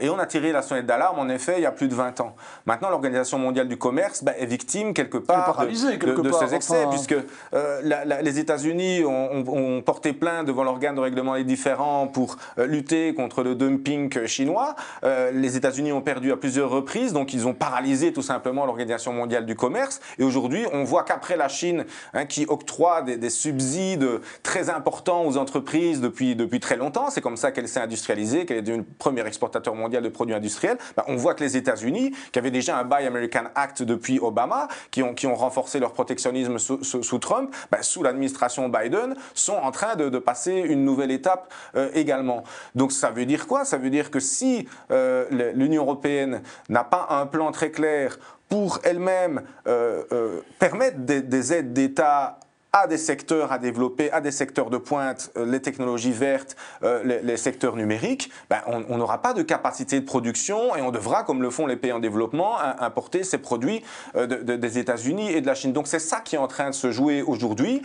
et 0.00 0.08
on 0.08 0.18
a 0.18 0.26
tiré 0.26 0.52
la 0.52 0.62
sonnette 0.62 0.86
d'alarme, 0.86 1.18
en 1.18 1.28
effet, 1.28 1.54
il 1.58 1.62
y 1.62 1.66
a 1.66 1.72
plus 1.72 1.88
de 1.88 1.94
20 1.94 2.20
ans. 2.20 2.34
Maintenant, 2.66 2.90
l'Organisation 2.90 3.38
mondiale 3.38 3.68
du 3.68 3.76
commerce 3.76 4.24
bah, 4.24 4.32
est 4.38 4.46
victime, 4.46 4.94
quelque 4.94 5.18
part, 5.18 5.66
de, 5.66 6.22
de, 6.22 6.32
ces 6.32 6.54
excès, 6.54 6.86
puisque 6.90 7.14
euh, 7.54 7.80
les 8.22 8.38
États-Unis 8.38 9.04
ont, 9.04 9.82
porté 9.84 10.12
plainte 10.12 10.46
devant 10.46 10.64
l'organe 10.64 10.94
de 10.94 11.00
règlement 11.00 11.34
des 11.34 11.44
différends 11.44 12.06
pour 12.06 12.36
euh, 12.58 12.66
lutter 12.66 13.14
contre 13.14 13.42
le 13.42 13.54
dumping 13.54 14.26
chinois. 14.26 14.74
Euh, 15.04 15.30
les 15.32 15.56
États-Unis 15.56 15.92
ont 15.92 16.00
perdu 16.00 16.32
à 16.32 16.36
plusieurs 16.36 16.70
reprises, 16.70 17.12
donc 17.12 17.34
ils 17.34 17.46
ont 17.46 17.54
paralysé 17.54 18.12
tout 18.12 18.22
simplement 18.22 18.64
l'Organisation 18.66 19.12
mondiale 19.12 19.46
du 19.46 19.54
commerce. 19.54 20.00
Et 20.18 20.24
aujourd'hui, 20.24 20.64
on 20.72 20.84
voit 20.84 21.02
qu'après 21.02 21.36
la 21.36 21.48
Chine, 21.48 21.84
hein, 22.14 22.26
qui 22.26 22.46
octroie 22.48 23.02
des, 23.02 23.30
subsides 23.30 24.20
très 24.42 24.68
importants 24.68 25.24
aux 25.24 25.36
entreprises 25.36 26.00
depuis, 26.00 26.36
depuis 26.36 26.60
très 26.60 26.76
longtemps, 26.76 27.08
c'est 27.10 27.20
comme 27.20 27.36
ça 27.36 27.50
qu'elle 27.50 27.68
s'est 27.68 27.80
industrialisée, 27.80 28.44
qu'elle 28.46 28.58
est 28.58 28.62
devenue 28.62 28.84
le 28.88 28.94
premier 28.98 29.26
exportateur 29.26 29.74
mondial 29.74 30.02
de 30.02 30.08
produits 30.08 30.34
industriels, 30.34 30.76
bah, 30.96 31.04
on 31.08 31.16
voit 31.16 31.34
que 31.34 31.42
les 31.42 31.56
États-Unis, 31.56 32.12
qui 32.30 32.38
avaient 32.38 32.50
déjà 32.50 32.78
un 32.78 32.84
Buy 32.84 33.06
American 33.06 33.44
Act 33.54 33.82
depuis 33.82 34.18
Obama, 34.18 34.68
qui 34.90 35.02
ont, 35.02 35.14
qui 35.14 35.26
ont 35.26 35.34
renforcé 35.34 35.78
leur 35.78 35.92
protectionnisme 35.92 36.58
sous 36.58 37.18
Trump, 37.18 37.41
bah, 37.70 37.82
sous 37.82 38.02
l'administration 38.02 38.68
Biden, 38.68 39.14
sont 39.34 39.54
en 39.54 39.70
train 39.70 39.96
de, 39.96 40.18
passer 40.18 40.52
une 40.52 40.84
nouvelle 40.84 41.10
étape 41.10 41.52
euh, 41.74 41.88
également. 41.94 42.44
Donc 42.74 42.92
ça 42.92 43.10
veut 43.10 43.26
dire 43.26 43.46
quoi? 43.46 43.64
Ça 43.64 43.76
veut 43.76 43.90
dire 43.90 44.10
que 44.10 44.20
si 44.20 44.68
euh, 44.90 45.52
l'Union 45.54 45.82
européenne 45.82 46.42
n'a 46.68 46.84
pas 46.84 47.08
un 47.10 47.26
plan 47.26 47.50
très 47.50 47.70
clair 47.70 48.18
pour 48.48 48.78
elle-même 48.84 49.42
euh, 49.66 50.40
permettre 50.58 50.98
des 50.98 51.52
aides 51.52 51.72
d'État 51.72 52.38
à 52.74 52.86
des 52.86 52.96
secteurs 52.96 53.52
à 53.52 53.58
développer, 53.58 54.10
à 54.12 54.22
des 54.22 54.30
secteurs 54.30 54.70
de 54.70 54.78
pointe, 54.78 55.30
euh, 55.36 55.44
les 55.44 55.60
technologies 55.60 56.12
vertes, 56.12 56.56
euh, 56.82 57.20
les, 57.22 57.36
secteurs 57.36 57.76
numériques, 57.76 58.30
ben, 58.48 58.62
on 58.66 58.96
n'aura 58.96 59.20
pas 59.20 59.34
de 59.34 59.42
capacité 59.42 60.00
de 60.00 60.06
production 60.06 60.74
et 60.74 60.80
on 60.80 60.90
devra, 60.90 61.22
comme 61.22 61.42
le 61.42 61.50
font 61.50 61.66
les 61.66 61.76
pays 61.76 61.92
en 61.92 61.98
développement, 61.98 62.58
importer 62.60 63.24
ces 63.24 63.38
produits 63.38 63.82
euh, 64.16 64.26
des 64.26 64.78
États-Unis 64.78 65.32
et 65.32 65.42
de 65.42 65.46
la 65.46 65.54
Chine. 65.54 65.72
Donc 65.72 65.86
c'est 65.86 65.98
ça 65.98 66.20
qui 66.20 66.36
est 66.36 66.38
en 66.38 66.46
train 66.46 66.70
de 66.70 66.74
se 66.74 66.90
jouer 66.90 67.20
aujourd'hui 67.20 67.82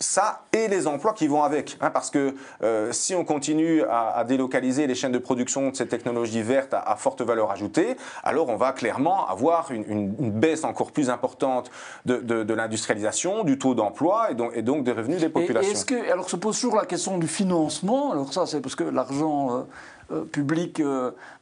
ça 0.00 0.42
et 0.52 0.68
les 0.68 0.86
emplois 0.86 1.12
qui 1.12 1.26
vont 1.26 1.42
avec. 1.42 1.76
Hein, 1.80 1.90
parce 1.90 2.10
que 2.10 2.34
euh, 2.62 2.92
si 2.92 3.14
on 3.14 3.24
continue 3.24 3.82
à, 3.82 4.24
délocaliser 4.24 4.86
les 4.86 4.94
chaînes 4.94 5.12
de 5.12 5.18
production 5.18 5.70
de 5.70 5.76
ces 5.76 5.88
technologies 5.88 6.42
vertes 6.42 6.74
à, 6.74 6.96
forte 6.96 7.22
valeur 7.22 7.50
ajoutée, 7.50 7.96
alors 8.22 8.48
on 8.48 8.56
va 8.56 8.72
clairement 8.72 9.28
avoir 9.28 9.70
une, 9.72 10.08
baisse 10.30 10.64
encore 10.64 10.92
plus 10.92 11.10
importante 11.10 11.70
de, 12.06 12.52
l'industrialisation, 12.52 13.44
du 13.44 13.58
taux 13.58 13.74
d'emploi 13.74 14.30
et 14.30 14.34
donc, 14.34 14.52
et 14.54 14.62
donc 14.62 14.84
des 14.84 14.92
revenus 14.92 15.20
des 15.20 15.28
populations. 15.28 15.72
est-ce 15.72 15.84
que, 15.84 16.10
alors 16.10 16.28
se 16.28 16.36
pose 16.36 16.56
toujours 16.60 16.76
la 16.76 16.86
question 16.86 17.18
du 17.18 17.26
financement. 17.26 18.12
Alors 18.12 18.32
ça, 18.32 18.46
c'est 18.46 18.60
parce 18.60 18.74
que 18.74 18.84
l'argent... 18.84 19.58
Euh, 19.58 19.62
euh, 20.10 20.24
public 20.24 20.82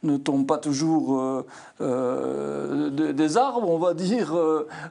ne 0.03 0.17
tombe 0.17 0.45
pas 0.45 0.57
toujours 0.57 1.43
des 1.79 3.37
arbres, 3.37 3.69
on 3.69 3.77
va 3.77 3.93
dire. 3.93 4.35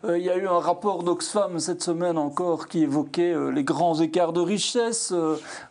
il 0.08 0.22
y 0.22 0.30
a 0.30 0.36
eu 0.36 0.46
un 0.46 0.58
rapport 0.58 1.02
d'Oxfam 1.02 1.58
cette 1.58 1.82
semaine 1.82 2.18
encore 2.18 2.68
qui 2.68 2.82
évoquait 2.82 3.34
les 3.52 3.64
grands 3.64 3.98
écarts 4.00 4.32
de 4.32 4.40
richesse, 4.40 5.12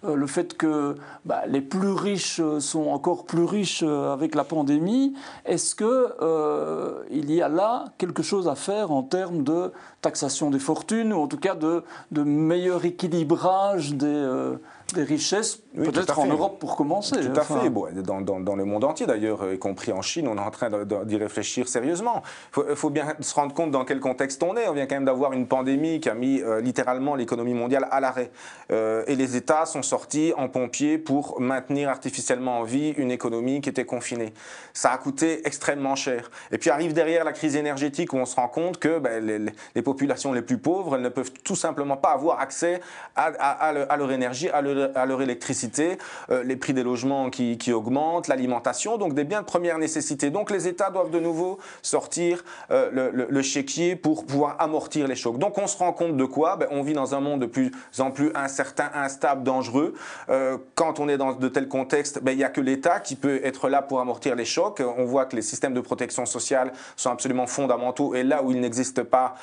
le 0.03 0.27
fait 0.27 0.55
que 0.57 0.95
bah, 1.25 1.43
les 1.47 1.61
plus 1.61 1.91
riches 1.91 2.41
sont 2.59 2.87
encore 2.87 3.25
plus 3.25 3.43
riches 3.43 3.83
avec 3.83 4.35
la 4.35 4.43
pandémie. 4.43 5.13
Est-ce 5.45 5.75
qu'il 5.75 7.31
y 7.31 7.41
a 7.41 7.49
là 7.49 7.85
quelque 7.97 8.23
chose 8.23 8.47
à 8.47 8.55
faire 8.55 8.91
en 8.91 9.03
termes 9.03 9.43
de 9.43 9.71
taxation 10.05 10.49
des 10.49 10.59
fortunes, 10.59 11.13
ou 11.13 11.21
en 11.21 11.27
tout 11.27 11.37
cas 11.37 11.55
de, 11.55 11.83
de 12.11 12.23
meilleur 12.23 12.85
équilibrage 12.85 13.93
des 13.93 14.55
des 14.93 15.03
richesses, 15.03 15.57
peut-être 15.75 16.19
en 16.19 16.27
Europe 16.27 16.59
pour 16.59 16.75
commencer. 16.75 17.15
Tout 17.19 17.39
à 17.39 17.43
fait, 17.43 17.69
dans, 18.03 18.21
dans, 18.21 18.55
le 18.55 18.65
monde 18.65 18.83
entier 18.83 19.07
d'ailleurs, 19.07 19.51
y 19.51 19.57
compris 19.57 19.91
en 19.91 20.01
Chine, 20.01 20.27
on 20.27 20.37
est 20.37 20.39
en 20.39 20.51
train 20.51 20.69
d'y 21.05 21.17
réfléchir 21.17 21.67
sérieusement. 21.67 22.21
Il 22.69 22.75
faut, 22.75 22.89
bien 22.89 23.15
se 23.19 23.33
rendre 23.33 23.53
compte 23.53 23.71
dans 23.71 23.83
quel 23.83 23.99
contexte 23.99 24.43
on 24.43 24.55
est. 24.55 24.67
On 24.67 24.73
vient 24.73 24.85
quand 24.85 24.95
même 24.95 25.05
d'avoir 25.05 25.33
une 25.33 25.47
pandémie 25.47 25.99
qui 25.99 26.09
a 26.09 26.13
mis 26.13 26.41
euh, 26.41 26.61
littéralement 26.61 27.15
l'économie 27.15 27.53
mondiale 27.53 27.87
à 27.89 27.99
l'arrêt. 27.99 28.31
Euh, 28.71 29.03
et 29.07 29.15
les 29.15 29.35
États 29.35 29.65
sont 29.65 29.81
sortis 29.81 30.33
en 30.37 30.49
pompiers 30.49 30.97
pour 30.97 31.41
maintenir 31.41 31.89
artificiellement 31.89 32.59
en 32.59 32.63
vie 32.63 32.91
une 32.97 33.11
économie 33.11 33.61
qui 33.61 33.69
était 33.69 33.85
confinée. 33.85 34.33
Ça 34.73 34.91
a 34.91 34.97
coûté 34.97 35.45
extrêmement 35.47 35.95
cher. 35.95 36.29
Et 36.51 36.57
puis 36.57 36.69
arrive 36.69 36.93
derrière 36.93 37.23
la 37.23 37.33
crise 37.33 37.55
énergétique 37.55 38.13
où 38.13 38.17
on 38.17 38.25
se 38.25 38.35
rend 38.35 38.47
compte 38.47 38.77
que 38.77 38.99
ben, 38.99 39.25
les, 39.25 39.81
populations 39.95 40.33
les 40.33 40.41
plus 40.41 40.57
pauvres, 40.57 40.97
elles 40.97 41.01
ne 41.01 41.09
peuvent 41.09 41.31
tout 41.43 41.55
simplement 41.55 41.95
pas 41.95 42.11
avoir 42.11 42.41
accès 42.41 42.81
à, 43.15 43.97
leur 43.97 44.11
énergie, 44.11 44.49
à 44.49 44.61
leur 44.61 45.21
électricité, 45.21 45.97
euh, 46.29 46.43
les 46.43 46.57
prix 46.57 46.73
des 46.73 46.83
logements 46.83 47.29
qui, 47.29 47.71
augmentent, 47.71 48.27
l'alimentation, 48.27 48.97
donc 48.97 49.13
des 49.13 49.23
biens 49.23 49.39
de 49.39 49.45
première 49.45 49.77
nécessité. 49.77 50.31
Donc 50.31 50.51
les 50.51 50.67
États 50.67 50.89
doivent 50.89 51.11
de 51.11 51.19
nouveau 51.19 51.59
sortir 51.81 52.43
euh, 52.71 53.11
le, 53.29 53.41
chéquier 53.41 53.95
pour 53.95 54.25
pouvoir 54.25 54.57
amortir 54.59 55.07
les 55.07 55.15
chocs. 55.15 55.37
Donc 55.37 55.57
on 55.57 55.67
se 55.67 55.77
rend 55.77 55.93
compte 55.93 56.17
de 56.17 56.25
quoi? 56.25 56.57
Ben, 56.57 56.67
On 56.71 56.81
vit 56.81 56.93
dans 56.93 57.15
un 57.15 57.21
monde 57.21 57.39
de 57.39 57.45
plus 57.45 57.71
en 57.99 58.11
plus 58.11 58.31
incertain, 58.35 58.89
instable, 58.93 59.43
dangereux. 59.43 59.93
Euh, 60.29 60.57
quand 60.73 60.99
on 60.99 61.07
est 61.07 61.17
dans 61.17 61.33
de 61.33 61.47
tels 61.47 61.69
contextes, 61.69 62.21
ben, 62.21 62.31
il 62.31 62.37
n'y 62.37 62.43
a 62.43 62.49
que 62.49 62.61
l'État 62.61 62.99
qui 62.99 63.15
peut 63.15 63.39
être 63.43 63.69
là 63.69 63.81
pour 63.81 64.01
amortir 64.01 64.35
les 64.35 64.45
chocs. 64.45 64.81
On 64.97 65.05
voit 65.05 65.25
que 65.25 65.37
les 65.37 65.41
systèmes 65.41 65.73
de 65.73 65.81
protection 65.81 66.25
sociale 66.25 66.73
sont 66.97 67.11
absolument 67.11 67.47
fondamentaux 67.47 68.13
et 68.13 68.23
là 68.23 68.43
où 68.43 68.51
ils 68.51 68.59
n'existent 68.59 69.05
pas, 69.05 69.35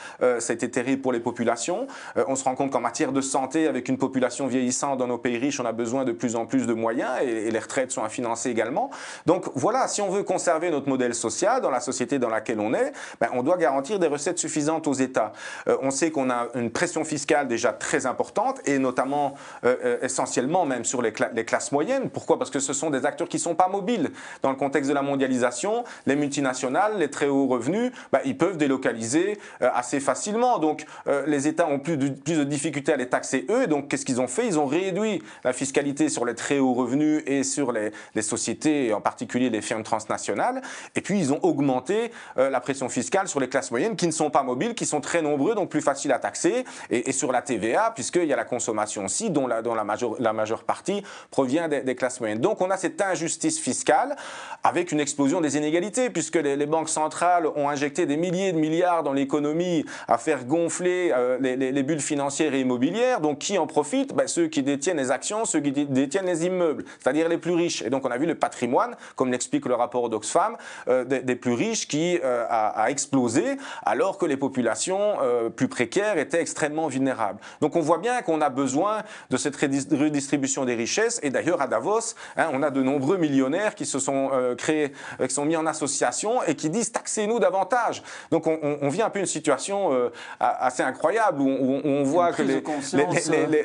ça 0.42 0.52
a 0.52 0.54
été 0.54 0.70
terrible 0.70 1.02
pour 1.02 1.12
les 1.12 1.20
populations. 1.20 1.87
on 2.16 2.37
se 2.37 2.44
rend 2.44 2.54
compte 2.54 2.70
qu'en 2.70 2.80
matière 2.80 3.12
de 3.12 3.20
santé, 3.20 3.66
avec 3.66 3.88
une 3.88 3.99
population 3.99 4.46
vieillissante 4.46 4.99
dans 4.99 5.06
nos 5.06 5.18
pays 5.18 5.38
riches, 5.38 5.61
on 5.61 5.64
a 5.64 5.72
besoin 5.72 6.04
de 6.04 6.12
plus 6.12 6.37
en 6.37 6.46
plus 6.46 6.66
de 6.66 6.75
moyens 6.75 7.11
et, 7.22 7.50
les 7.50 7.58
retraites 7.58 7.92
sont 7.92 8.02
à 8.02 8.08
financer 8.08 8.50
également. 8.50 8.90
Donc 9.26 9.46
voilà, 9.54 9.88
si 9.88 10.00
on 10.00 10.11
veut 10.11 10.22
conserver 10.22 10.70
notre 10.70 10.88
modèle 10.88 11.14
social 11.14 11.61
dans 11.61 11.70
la 11.70 11.80
société 11.80 12.18
dans 12.18 12.28
laquelle 12.28 12.61
on 12.61 12.72
est, 12.75 12.92
ben, 13.20 13.28
on 13.32 13.42
doit 13.42 13.56
garantir 13.56 13.99
des 13.99 14.06
recettes 14.06 14.38
suffisantes 14.38 14.87
aux 14.87 14.92
États. 14.92 15.32
Euh, 15.68 15.76
on 15.82 15.90
sait 15.90 16.11
qu'on 16.11 16.30
a 16.30 16.49
une 16.54 16.70
pression 16.70 17.04
fiscale 17.04 17.49
déjà 17.49 17.72
très 17.72 18.06
importante 18.06 18.61
et 18.66 18.78
notamment 18.78 19.34
euh, 19.64 19.76
euh, 19.84 19.99
essentiellement 20.02 20.64
même 20.64 20.84
sur 20.84 21.02
les, 21.02 21.12
les, 21.34 21.44
classes 21.44 21.72
moyennes. 21.72 22.11
Pourquoi? 22.11 22.38
Parce 22.38 22.50
que 22.50 22.61
ce 22.61 22.72
sont 22.72 22.90
des 22.90 23.04
acteurs 23.06 23.28
qui 23.28 23.37
ne 23.37 23.42
sont 23.42 23.54
pas 23.54 23.68
mobiles. 23.68 24.11
Dans 24.42 24.50
le 24.50 24.56
contexte 24.56 24.88
de 24.88 24.94
la 24.94 25.02
mondialisation, 25.02 25.84
les 26.06 26.16
multinationales, 26.16 26.99
les 26.99 27.11
très 27.11 27.26
hauts 27.26 27.46
revenus, 27.46 27.92
ben, 28.12 28.20
ils 28.25 28.37
peuvent 28.37 28.56
délocaliser 28.56 29.38
assez 29.61 30.00
facilement. 30.00 30.31
Donc 30.32 30.86
les 31.26 31.48
États 31.48 31.66
ont 31.66 31.78
plus 31.78 31.96
de, 31.96 32.44
difficultés 32.44 32.92
à 32.92 32.96
les 32.96 33.08
taxer 33.08 33.46
eux. 33.50 33.66
Donc 33.66 33.88
qu'est-ce 33.88 34.04
qu'ils 34.04 34.20
ont 34.20 34.26
fait? 34.26 34.46
Ils 34.46 34.58
ont 34.58 34.66
réduit 34.66 35.22
la 35.44 35.52
fiscalité 35.52 36.08
sur 36.08 36.24
les 36.24 36.34
très 36.34 36.58
hauts 36.58 36.74
revenus 36.74 37.22
et 37.26 37.42
sur 37.42 37.72
les, 37.72 37.92
sociétés, 38.22 38.92
en 38.92 39.00
particulier 39.00 39.50
les 39.50 39.62
firmes 39.62 39.82
transnationales. 39.82 40.62
Et 40.94 41.00
puis, 41.00 41.18
ils 41.18 41.32
ont 41.32 41.40
augmenté 41.42 42.12
euh, 42.38 42.50
la 42.50 42.60
pression 42.60 42.88
fiscale 42.88 43.28
sur 43.28 43.40
les 43.40 43.48
classes 43.48 43.70
moyennes 43.70 43.96
qui 43.96 44.06
ne 44.06 44.12
sont 44.12 44.30
pas 44.30 44.42
mobiles, 44.42 44.74
qui 44.74 44.86
sont 44.86 45.00
très 45.00 45.22
nombreux, 45.22 45.54
donc 45.54 45.70
plus 45.70 45.80
faciles 45.80 46.12
à 46.12 46.18
taxer. 46.18 46.64
Et, 46.90 47.12
sur 47.12 47.32
la 47.32 47.42
TVA, 47.42 47.92
puisqu'il 47.94 48.24
y 48.24 48.32
a 48.32 48.36
la 48.36 48.44
consommation 48.44 49.04
aussi, 49.04 49.30
dont 49.30 49.46
la 49.46 50.32
majeure 50.32 50.64
partie 50.64 51.02
provient 51.30 51.68
des, 51.68 51.94
classes 51.94 52.20
moyennes. 52.20 52.40
Donc, 52.40 52.60
on 52.60 52.70
a 52.70 52.76
cette 52.76 53.00
injustice 53.00 53.58
fiscale 53.58 54.16
avec 54.62 54.92
une 54.92 55.00
explosion 55.00 55.40
des 55.40 55.56
inégalités, 55.56 56.10
puisque 56.10 56.36
les, 56.36 56.66
banques 56.66 56.88
centrales 56.88 57.46
ont 57.46 57.68
injecté 57.68 58.06
des 58.06 58.16
milliers 58.16 58.52
de 58.52 58.58
milliards 58.58 59.02
dans 59.02 59.12
l'économie 59.12 59.84
à 60.12 60.19
faire 60.19 60.45
gonfler 60.45 61.11
euh, 61.16 61.38
les, 61.40 61.83
bulles 61.83 62.00
financières 62.00 62.52
et 62.52 62.61
immobilières. 62.61 63.21
Donc, 63.21 63.38
qui 63.38 63.57
en 63.57 63.66
profite 63.66 64.14
ben, 64.14 64.28
Ceux 64.28 64.47
qui 64.47 64.62
détiennent 64.62 64.99
les 64.99 65.11
actions, 65.11 65.47
ceux 65.47 65.61
qui 65.61 65.73
détiennent 65.73 66.26
les 66.26 66.45
immeubles, 66.45 66.85
c'est-à-dire 67.00 67.31
les 67.31 67.38
plus 67.38 67.54
riches. 67.54 67.81
Et 67.81 67.88
donc 67.88 68.04
on 68.04 68.11
a 68.11 68.19
vu 68.19 68.26
le 68.26 68.35
patrimoine, 68.35 68.95
comme 69.16 69.33
l'explique 69.33 69.64
le 69.64 69.75
rapport 69.75 70.11
d'Oxfam, 70.11 70.57
euh, 70.88 71.04
des, 71.04 71.37
plus 71.37 71.54
riches 71.54 71.88
qui 71.88 72.19
euh, 72.23 72.45
a, 72.49 72.90
explosé, 72.90 73.57
alors 73.87 74.19
que 74.19 74.26
les 74.26 74.37
populations 74.37 75.16
plus 75.57 75.69
précaires 75.69 76.19
étaient 76.19 76.40
extrêmement 76.40 76.88
vulnérables. 76.88 77.40
Donc 77.61 77.76
on 77.76 77.81
voit 77.81 77.99
bien 77.99 78.21
qu'on 78.21 78.40
a 78.42 78.50
besoin 78.50 79.02
de 79.31 79.37
cette 79.38 79.57
redistribution 79.57 80.64
des 80.64 80.75
richesses. 80.75 81.21
Et 81.23 81.31
d'ailleurs 81.31 81.62
à 81.62 81.66
Davos, 81.66 82.14
hein, 82.37 82.49
on 82.52 82.62
a 82.62 82.71
de 82.71 82.83
nombreux 82.83 83.16
millionnaires 83.16 83.75
qui 83.75 83.87
se 83.87 83.99
sont 83.99 84.31
créés, 84.59 84.92
qui 85.21 85.35
sont 85.35 85.47
mis 85.47 85.57
en 85.57 85.66
association 85.66 86.42
et 86.42 86.54
qui 86.54 86.69
disent 86.69 86.92
taxez-nous 86.92 87.38
davantage. 87.38 88.02
Donc 88.31 88.47
on, 88.47 88.88
vit 88.88 89.02
un 89.02 89.11
peu 89.11 89.21
une 89.21 89.26
situation 89.26 90.01
assez 90.40 90.82
incroyable 90.82 91.40
où 91.40 91.80
on, 91.85 92.02
voit 92.02 92.32
que 92.32 92.42
les, 92.42 92.62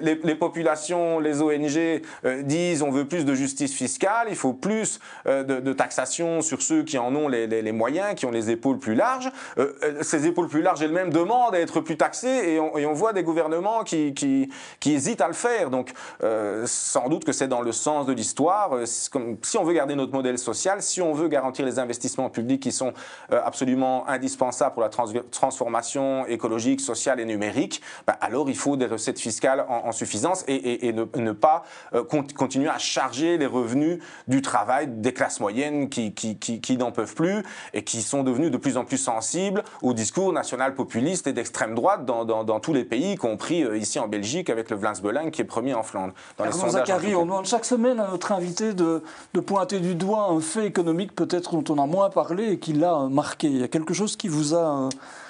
les, 0.01 0.15
les 0.23 0.35
populations, 0.35 1.19
les 1.19 1.41
ONG 1.41 2.01
euh, 2.25 2.41
disent 2.43 2.81
on 2.81 2.91
veut 2.91 3.05
plus 3.05 3.25
de 3.25 3.33
justice 3.33 3.73
fiscale, 3.73 4.27
il 4.29 4.35
faut 4.35 4.53
plus 4.53 4.99
euh, 5.27 5.43
de, 5.43 5.73
taxation 5.73 6.41
sur 6.41 6.61
ceux 6.61 6.83
qui 6.83 6.97
en 6.97 7.15
ont 7.15 7.27
les, 7.27 7.71
moyens, 7.71 8.15
qui 8.15 8.25
ont 8.25 8.31
les 8.31 8.49
épaules 8.49 8.79
plus 8.79 8.95
larges. 8.95 9.31
Euh, 9.57 9.73
ces 10.01 10.25
épaules 10.25 10.47
plus 10.47 10.61
larges 10.61 10.81
elles-mêmes 10.81 11.11
demandent 11.11 11.55
à 11.55 11.59
être 11.59 11.81
plus 11.81 11.97
taxées 11.97 12.53
et 12.53 12.59
on, 12.59 12.93
voit 12.93 13.13
des 13.13 13.23
gouvernements 13.23 13.83
qui, 13.83 14.13
qui, 14.13 14.49
hésitent 14.85 15.21
à 15.21 15.27
le 15.27 15.33
faire. 15.33 15.69
Donc 15.69 15.91
sans 16.65 17.09
doute 17.09 17.25
que 17.25 17.31
c'est 17.31 17.47
dans 17.47 17.61
le 17.61 17.71
sens 17.71 18.05
de 18.05 18.13
l'histoire. 18.13 18.71
Si 18.85 19.57
on 19.57 19.63
veut 19.63 19.73
garder 19.73 19.95
notre 19.95 20.13
modèle 20.13 20.39
social, 20.39 20.81
si 20.81 21.01
on 21.01 21.13
veut 21.13 21.27
garantir 21.27 21.65
les 21.65 21.79
investissements 21.79 22.29
publics 22.29 22.61
qui 22.61 22.71
sont 22.71 22.93
absolument 23.29 24.07
indispensables 24.07 24.73
pour 24.73 24.83
la 24.83 24.89
transformation 24.89 26.25
écologique, 26.27 26.81
sociale 26.81 27.19
et 27.19 27.25
numérique, 27.25 27.81
ben 28.05 28.15
alors 28.21 28.49
il 28.49 28.57
faut 28.57 28.77
des 28.77 28.85
recettes 28.85 29.19
fiscales 29.19 29.65
en, 29.69 29.91
suffisance 29.91 30.43
et, 30.47 30.87
et 30.87 30.93
ne, 30.93 31.05
ne 31.15 31.31
pas 31.31 31.63
euh, 31.93 32.03
continuer 32.03 32.69
à 32.69 32.77
charger 32.77 33.37
les 33.37 33.45
revenus 33.45 33.99
du 34.27 34.41
travail 34.41 34.87
des 34.87 35.13
classes 35.13 35.39
moyennes 35.39 35.89
qui, 35.89 36.13
qui, 36.13 36.37
qui, 36.37 36.77
n'en 36.77 36.91
peuvent 36.91 37.15
plus 37.15 37.43
et 37.73 37.83
qui 37.83 38.01
sont 38.01 38.23
devenus 38.23 38.51
de 38.51 38.57
plus 38.57 38.77
en 38.77 38.85
plus 38.85 38.97
sensibles 38.97 39.63
au 39.81 39.93
discours 39.93 40.33
national 40.33 40.75
populiste 40.75 41.27
et 41.27 41.33
d'extrême 41.33 41.75
droite 41.75 42.05
dans, 42.05 42.25
dans, 42.25 42.59
tous 42.59 42.73
les 42.73 42.83
pays, 42.83 43.13
y 43.13 43.15
compris 43.15 43.63
euh, 43.63 43.77
ici 43.77 43.99
en 43.99 44.07
Belgique 44.07 44.49
avec 44.49 44.69
le 44.69 44.77
Vlaams 44.77 44.95
qui 45.31 45.41
est 45.41 45.45
premier 45.45 45.73
en 45.73 45.83
Flandre. 45.83 46.13
Dans 46.37 46.45
les 46.45 46.51
Zachary, 46.51 47.15
on 47.15 47.25
demande 47.25 47.45
chaque 47.45 47.65
semaine 47.65 47.99
à 47.99 48.09
notre 48.09 48.31
invité 48.31 48.73
de, 48.73 49.03
de 49.33 49.39
pointer 49.39 49.79
du 49.79 49.95
doigt 49.95 50.27
un 50.29 50.39
fait 50.39 50.65
économique 50.65 51.15
peut-être 51.15 51.59
dont 51.59 51.73
on 51.73 51.81
a 51.81 51.85
moins 51.85 52.09
parlé 52.09 52.51
et 52.51 52.59
qui 52.59 52.73
l'a 52.73 53.07
marqué. 53.09 53.47
Il 53.47 53.57
y 53.57 53.63
a 53.63 53.67
quelque 53.67 53.93
chose 53.93 54.15
qui 54.15 54.27
vous 54.27 54.53
a... 54.55 54.89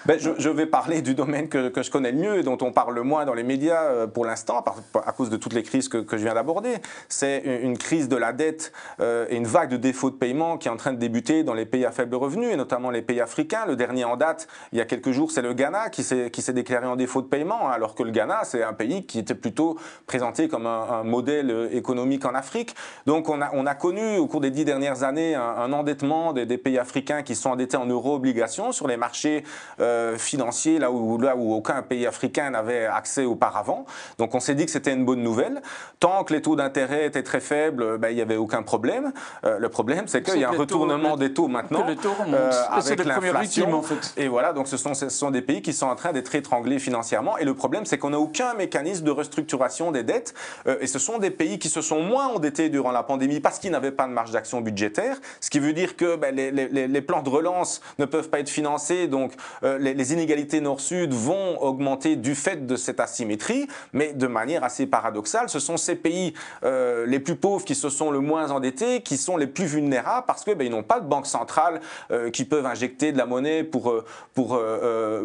Euh, 0.09 0.17
ben, 0.17 0.19
je, 0.19 0.49
vais 0.49 0.65
parler 0.65 1.01
du 1.01 1.13
domaine 1.13 1.49
que, 1.49 1.69
que, 1.69 1.83
je 1.83 1.91
connais 1.91 2.11
le 2.11 2.17
mieux 2.17 2.37
et 2.37 2.43
dont 2.43 2.57
on 2.61 2.71
parle 2.71 2.95
le 2.95 3.03
moins 3.03 3.25
dans 3.25 3.33
les 3.33 3.43
médias 3.43 4.07
pour 4.07 4.25
l'instant, 4.25 4.63
à 5.05 5.11
cause 5.11 5.29
de 5.29 5.37
toutes 5.37 5.53
les 5.53 5.63
crises 5.63 5.89
que, 5.89 5.97
que 5.97 6.17
je 6.17 6.23
viens 6.23 6.33
d'aborder. 6.33 6.75
C'est 7.09 7.43
une 7.63 7.77
crise 7.77 8.09
de 8.09 8.15
la 8.15 8.33
dette 8.33 8.71
euh, 8.99 9.25
et 9.29 9.35
une 9.35 9.45
vague 9.45 9.69
de 9.69 9.77
défauts 9.77 10.09
de 10.09 10.15
paiement 10.15 10.57
qui 10.57 10.67
est 10.67 10.71
en 10.71 10.77
train 10.77 10.93
de 10.93 10.97
débuter 10.97 11.43
dans 11.43 11.53
les 11.53 11.65
pays 11.65 11.85
à 11.85 11.91
faible 11.91 12.15
revenu, 12.15 12.49
et 12.49 12.55
notamment 12.55 12.89
les 12.89 13.01
pays 13.01 13.21
africains. 13.21 13.65
Le 13.65 13.75
dernier 13.75 14.05
en 14.05 14.17
date, 14.17 14.47
il 14.71 14.77
y 14.77 14.81
a 14.81 14.85
quelques 14.85 15.11
jours, 15.11 15.31
c'est 15.31 15.41
le 15.41 15.53
Ghana 15.53 15.89
qui 15.89 16.03
s'est 16.03 16.53
déclaré 16.53 16.87
en 16.87 16.95
défaut 16.95 17.21
de 17.21 17.27
paiement, 17.27 17.69
alors 17.69 17.95
que 17.95 18.03
le 18.03 18.11
Ghana, 18.11 18.41
c'est 18.43 18.63
un 18.63 18.73
pays 18.73 19.05
qui 19.05 19.19
était 19.19 19.35
plutôt 19.35 19.77
présenté 20.05 20.47
comme 20.47 20.65
un, 20.65 21.03
modèle 21.03 21.51
euh, 21.51 21.69
économique 21.71 22.25
en 22.25 22.33
Afrique. 22.33 22.75
Donc 23.05 23.29
on 23.29 23.41
a, 23.41 23.49
on 23.53 23.65
a, 23.65 23.75
connu 23.75 24.17
au 24.17 24.27
cours 24.27 24.41
des 24.41 24.49
dix 24.49 24.65
dernières 24.65 25.03
années 25.03 25.35
un, 25.35 25.71
endettement 25.71 26.33
des, 26.33 26.57
pays 26.57 26.79
africains 26.79 27.21
qui 27.21 27.35
sont 27.35 27.51
endettés 27.51 27.77
en 27.77 27.85
euro-obligations 27.85 28.71
sur 28.71 28.87
les 28.87 28.97
marchés 28.97 29.43
euh, 29.79 29.96
financiers, 30.17 30.79
là 30.79 30.91
où, 30.91 31.17
là 31.17 31.35
où 31.35 31.53
aucun 31.53 31.81
pays 31.81 32.05
africain 32.05 32.49
n'avait 32.51 32.85
accès 32.85 33.25
auparavant. 33.25 33.85
Donc 34.17 34.35
on 34.35 34.39
s'est 34.39 34.55
dit 34.55 34.65
que 34.65 34.71
c'était 34.71 34.93
une 34.93 35.05
bonne 35.05 35.23
nouvelle. 35.23 35.61
Tant 35.99 36.23
que 36.23 36.33
les 36.33 36.41
taux 36.41 36.55
d'intérêt 36.55 37.05
étaient 37.05 37.23
très 37.23 37.39
faibles, 37.39 37.97
ben, 37.97 38.09
il 38.09 38.15
n'y 38.15 38.21
avait 38.21 38.35
aucun 38.35 38.63
problème. 38.63 39.11
Euh, 39.45 39.59
le 39.59 39.69
problème, 39.69 40.07
c'est 40.07 40.21
qu'il 40.21 40.39
y 40.39 40.43
a 40.43 40.49
un 40.49 40.57
retournement 40.57 41.17
des 41.17 41.33
taux 41.33 41.47
maintenant 41.47 41.85
euh, 41.87 42.51
avec 42.69 43.03
l'inflation. 43.03 43.73
En 43.73 43.81
fait. 43.81 44.13
Et 44.17 44.27
voilà, 44.27 44.53
donc 44.53 44.67
ce 44.67 44.77
sont, 44.77 44.93
ce 44.93 45.09
sont 45.09 45.31
des 45.31 45.41
pays 45.41 45.61
qui 45.61 45.73
sont 45.73 45.87
en 45.87 45.95
train 45.95 46.13
d'être 46.13 46.33
étranglés 46.35 46.79
financièrement. 46.79 47.37
Et 47.37 47.45
le 47.45 47.53
problème, 47.53 47.85
c'est 47.85 47.97
qu'on 47.97 48.11
n'a 48.11 48.19
aucun 48.19 48.53
mécanisme 48.53 49.03
de 49.03 49.11
restructuration 49.11 49.91
des 49.91 50.03
dettes. 50.03 50.33
Euh, 50.67 50.77
et 50.81 50.87
ce 50.87 50.99
sont 50.99 51.17
des 51.17 51.31
pays 51.31 51.59
qui 51.59 51.69
se 51.69 51.81
sont 51.81 52.01
moins 52.01 52.27
endettés 52.27 52.69
durant 52.69 52.91
la 52.91 53.03
pandémie 53.03 53.39
parce 53.39 53.59
qu'ils 53.59 53.71
n'avaient 53.71 53.91
pas 53.91 54.07
de 54.07 54.13
marge 54.13 54.31
d'action 54.31 54.61
budgétaire. 54.61 55.17
Ce 55.41 55.49
qui 55.49 55.59
veut 55.59 55.73
dire 55.73 55.95
que 55.95 56.15
ben, 56.15 56.35
les, 56.35 56.51
les, 56.51 56.87
les, 56.87 57.01
plans 57.01 57.21
de 57.21 57.29
relance 57.29 57.81
ne 57.99 58.05
peuvent 58.05 58.29
pas 58.29 58.39
être 58.39 58.49
financés. 58.49 59.07
Donc 59.07 59.33
les, 59.79 60.13
inégalités 60.13 60.61
nord-sud 60.61 61.13
vont 61.13 61.61
augmenter 61.61 62.15
du 62.15 62.35
fait 62.35 62.65
de 62.65 62.75
cette 62.75 62.99
asymétrie. 62.99 63.67
Mais 63.93 64.13
de 64.13 64.27
manière 64.27 64.63
assez 64.63 64.87
paradoxale, 64.87 65.49
ce 65.49 65.59
sont 65.59 65.77
ces 65.77 65.95
pays 65.95 66.33
euh, 66.63 67.05
les 67.05 67.19
plus 67.19 67.35
pauvres 67.35 67.65
qui 67.65 67.75
se 67.75 67.89
sont 67.89 68.11
le 68.11 68.19
moins 68.19 68.51
endettés 68.51 69.01
qui 69.01 69.17
sont 69.17 69.37
les 69.37 69.47
plus 69.47 69.65
vulnérables 69.65 70.25
parce 70.25 70.43
que 70.43 70.51
ben, 70.51 70.69
n'ont 70.69 70.83
pas 70.83 70.99
de 70.99 71.07
banque 71.07 71.27
centrale 71.27 71.81
euh, 72.11 72.29
qui 72.29 72.45
peuvent 72.45 72.65
injecter 72.65 73.11
de 73.11 73.17
la 73.17 73.25
monnaie 73.25 73.63
pour, 73.63 73.93
pour 74.33 74.59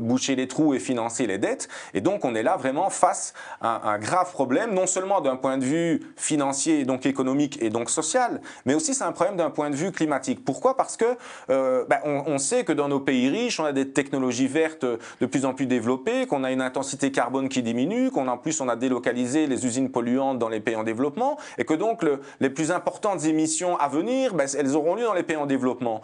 boucher 0.00 0.37
les 0.37 0.49
trous 0.49 0.75
et 0.75 0.78
financer 0.78 1.26
les 1.26 1.38
dettes. 1.38 1.68
Et 1.94 2.00
donc 2.00 2.25
on 2.25 2.35
est 2.35 2.42
là 2.42 2.56
vraiment 2.56 2.90
face 2.90 3.35
à 3.61 3.90
un 3.90 3.99
grave 3.99 4.32
problème, 4.32 4.75
non 4.75 4.87
seulement 4.87 5.21
d'un 5.21 5.37
point 5.37 5.59
de 5.59 5.64
vue 5.64 6.02
financier, 6.16 6.85
donc 6.85 7.06
économique 7.06 7.61
et 7.62 7.71
donc 7.71 7.90
social, 7.90 8.40
mais 8.64 8.75
aussi 8.75 8.94
c'est 8.94 9.04
un 9.04 9.12
problème 9.12 9.37
d'un 9.37 9.50
point 9.50 9.71
de 9.71 9.76
vue 9.76 9.92
climatique. 9.92 10.44
Pourquoi? 10.44 10.76
Parce 10.76 10.97
que 10.97 11.16
ben, 11.49 12.00
on, 12.04 12.38
sait 12.38 12.64
que 12.64 12.73
dans 12.73 12.88
nos 12.88 13.00
pays 13.00 13.28
riches, 13.28 13.61
on 13.61 13.64
a 13.64 13.73
des 13.73 13.90
technologies 13.90 14.42
vertes 14.47 14.85
de 14.85 15.27
plus 15.27 15.45
en 15.45 15.55
plus 15.55 15.67
développées, 15.67 16.27
qu'on 16.27 16.45
a 16.45 16.53
une 16.53 16.61
intensité 16.61 17.11
carbone 17.13 17.49
qui 17.49 17.63
diminue, 17.63 18.11
qu'on 18.11 18.29
en 18.29 18.39
plus 18.39 18.61
on 18.61 18.69
a 18.69 18.77
délocalisé 18.77 19.47
les 19.47 19.67
usines 19.67 19.91
polluantes 19.91 20.39
dans 20.39 20.49
les 20.49 20.61
pays 20.61 20.77
en 20.77 20.85
développement, 20.85 21.39
et 21.59 21.65
que 21.65 21.75
donc 21.75 22.05
les 22.41 22.51
plus 22.51 22.71
importantes 22.71 23.25
émissions 23.25 23.77
à 23.79 23.89
venir, 23.89 24.35
ben, 24.35 24.47
elles 24.59 24.77
auront 24.77 24.95
lieu 24.95 25.05
dans 25.05 25.15
les 25.15 25.23
pays 25.23 25.37
en 25.37 25.47
développement. 25.47 26.01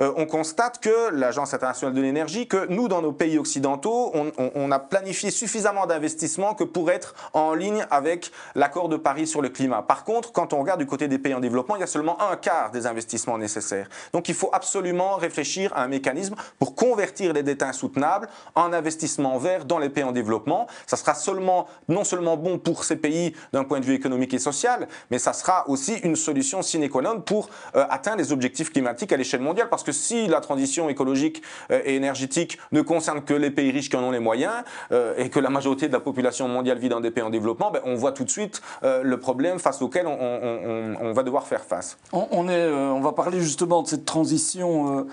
Euh, 0.00 0.12
on 0.16 0.26
constate 0.26 0.80
que 0.80 1.10
l'Agence 1.12 1.54
internationale 1.54 1.94
de 1.94 2.00
l'énergie, 2.00 2.46
que 2.46 2.66
nous, 2.68 2.88
dans 2.88 3.02
nos 3.02 3.12
pays 3.12 3.38
occidentaux, 3.38 4.12
on, 4.14 4.70
a 4.70 4.78
planifié 4.78 5.30
suffisamment 5.30 5.86
d'investissements 5.86 6.54
que 6.54 6.64
pour 6.64 6.90
être 6.90 7.14
en 7.32 7.54
ligne 7.54 7.84
avec 7.90 8.30
l'accord 8.54 8.88
de 8.88 8.96
Paris 8.96 9.26
sur 9.26 9.42
le 9.42 9.48
climat. 9.48 9.82
Par 9.82 10.04
contre, 10.04 10.32
quand 10.32 10.52
on 10.52 10.60
regarde 10.60 10.80
du 10.80 10.86
côté 10.86 11.08
des 11.08 11.18
pays 11.18 11.34
en 11.34 11.40
développement, 11.40 11.76
il 11.76 11.80
y 11.80 11.84
a 11.84 11.88
seulement 11.88 12.20
un 12.22 12.36
quart 12.36 12.70
des 12.70 12.86
investissements 12.86 13.38
nécessaires. 13.38 13.88
Donc 14.12 14.28
il 14.28 14.34
faut 14.34 14.50
absolument 14.52 15.16
réfléchir 15.16 15.72
à 15.74 15.82
un 15.82 15.88
mécanisme 15.88 16.36
pour 16.58 16.74
convertir 16.74 17.32
les 17.32 17.42
dettes 17.42 17.62
insoutenables 17.80 18.28
en 18.54 18.72
investissements 18.72 19.38
verts 19.38 19.64
dans 19.64 19.78
les 19.78 19.88
pays 19.88 20.04
en 20.04 20.12
développement. 20.12 20.66
Ça 20.86 20.96
sera 20.96 21.14
non 21.88 22.04
seulement 22.04 22.36
bon 22.36 22.58
pour 22.58 22.84
ces 22.84 22.96
pays 22.96 23.34
d'un 23.52 23.64
point 23.64 23.80
de 23.80 23.84
vue 23.84 23.94
économique 23.94 24.34
et 24.34 24.38
social, 24.38 24.88
mais 25.10 25.18
ça 25.18 25.32
sera 25.32 25.68
aussi 25.68 25.94
une 26.02 26.16
solution 26.16 26.62
sine 26.62 26.88
qua 26.88 27.02
non 27.02 27.20
pour 27.20 27.48
euh, 27.76 27.84
atteindre 27.88 28.18
les 28.18 28.32
objectifs 28.32 28.72
climatiques 28.72 29.12
à 29.12 29.16
l'échelle 29.16 29.40
mondiale. 29.40 29.68
Parce 29.70 29.82
que 29.82 29.92
si 29.92 30.26
la 30.26 30.40
transition 30.40 30.88
écologique 30.88 31.42
euh, 31.70 31.80
et 31.84 31.96
énergétique 31.96 32.58
ne 32.72 32.82
concerne 32.82 33.22
que 33.22 33.34
les 33.34 33.50
pays 33.50 33.70
riches 33.70 33.88
qui 33.88 33.96
en 33.96 34.04
ont 34.04 34.10
les 34.10 34.18
moyens 34.18 34.52
euh, 34.92 35.14
et 35.16 35.30
que 35.30 35.40
la 35.40 35.50
majorité 35.50 35.88
de 35.88 35.92
la 35.92 36.00
population 36.00 36.48
mondiale 36.48 36.78
vit 36.78 36.88
dans 36.88 37.00
des 37.00 37.10
pays 37.10 37.24
en 37.24 37.30
développement, 37.30 37.70
ben, 37.70 37.80
on 37.84 37.94
voit 37.94 38.12
tout 38.12 38.24
de 38.24 38.30
suite 38.30 38.60
le 38.82 39.16
problème 39.18 39.58
face 39.58 39.82
auquel 39.82 40.06
on, 40.06 41.12
va 41.12 41.22
devoir 41.22 41.46
faire 41.46 41.64
face. 41.64 41.98
On, 42.12 42.48
on 42.48 43.00
va 43.00 43.12
parler 43.12 43.40
justement 43.40 43.82
de 43.82 43.88
cette 43.88 44.04
transition 44.04 45.06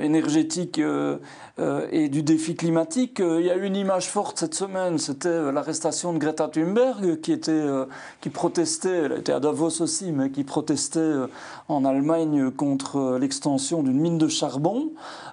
énergétique 0.00 0.78
et 0.78 2.01
du 2.08 2.22
défi 2.22 2.54
climatique. 2.54 3.20
Il 3.20 3.44
y 3.44 3.50
a 3.50 3.56
une 3.56 3.76
image 3.76 4.08
forte 4.08 4.38
cette 4.38 4.54
semaine, 4.54 4.98
c'était 4.98 5.52
l'arrestation 5.52 6.12
de 6.12 6.18
Greta 6.18 6.48
Thunberg 6.48 7.20
qui, 7.20 7.32
était, 7.32 7.64
qui 8.20 8.30
protestait, 8.30 9.04
elle 9.04 9.12
était 9.12 9.32
à 9.32 9.40
Davos 9.40 9.82
aussi, 9.82 10.12
mais 10.12 10.30
qui 10.30 10.44
protestait 10.44 11.12
en 11.68 11.84
Allemagne 11.84 12.50
contre 12.50 13.18
l'extension 13.18 13.82
d'une 13.82 14.00
mine 14.00 14.18
de 14.18 14.28
charbon. 14.28 14.90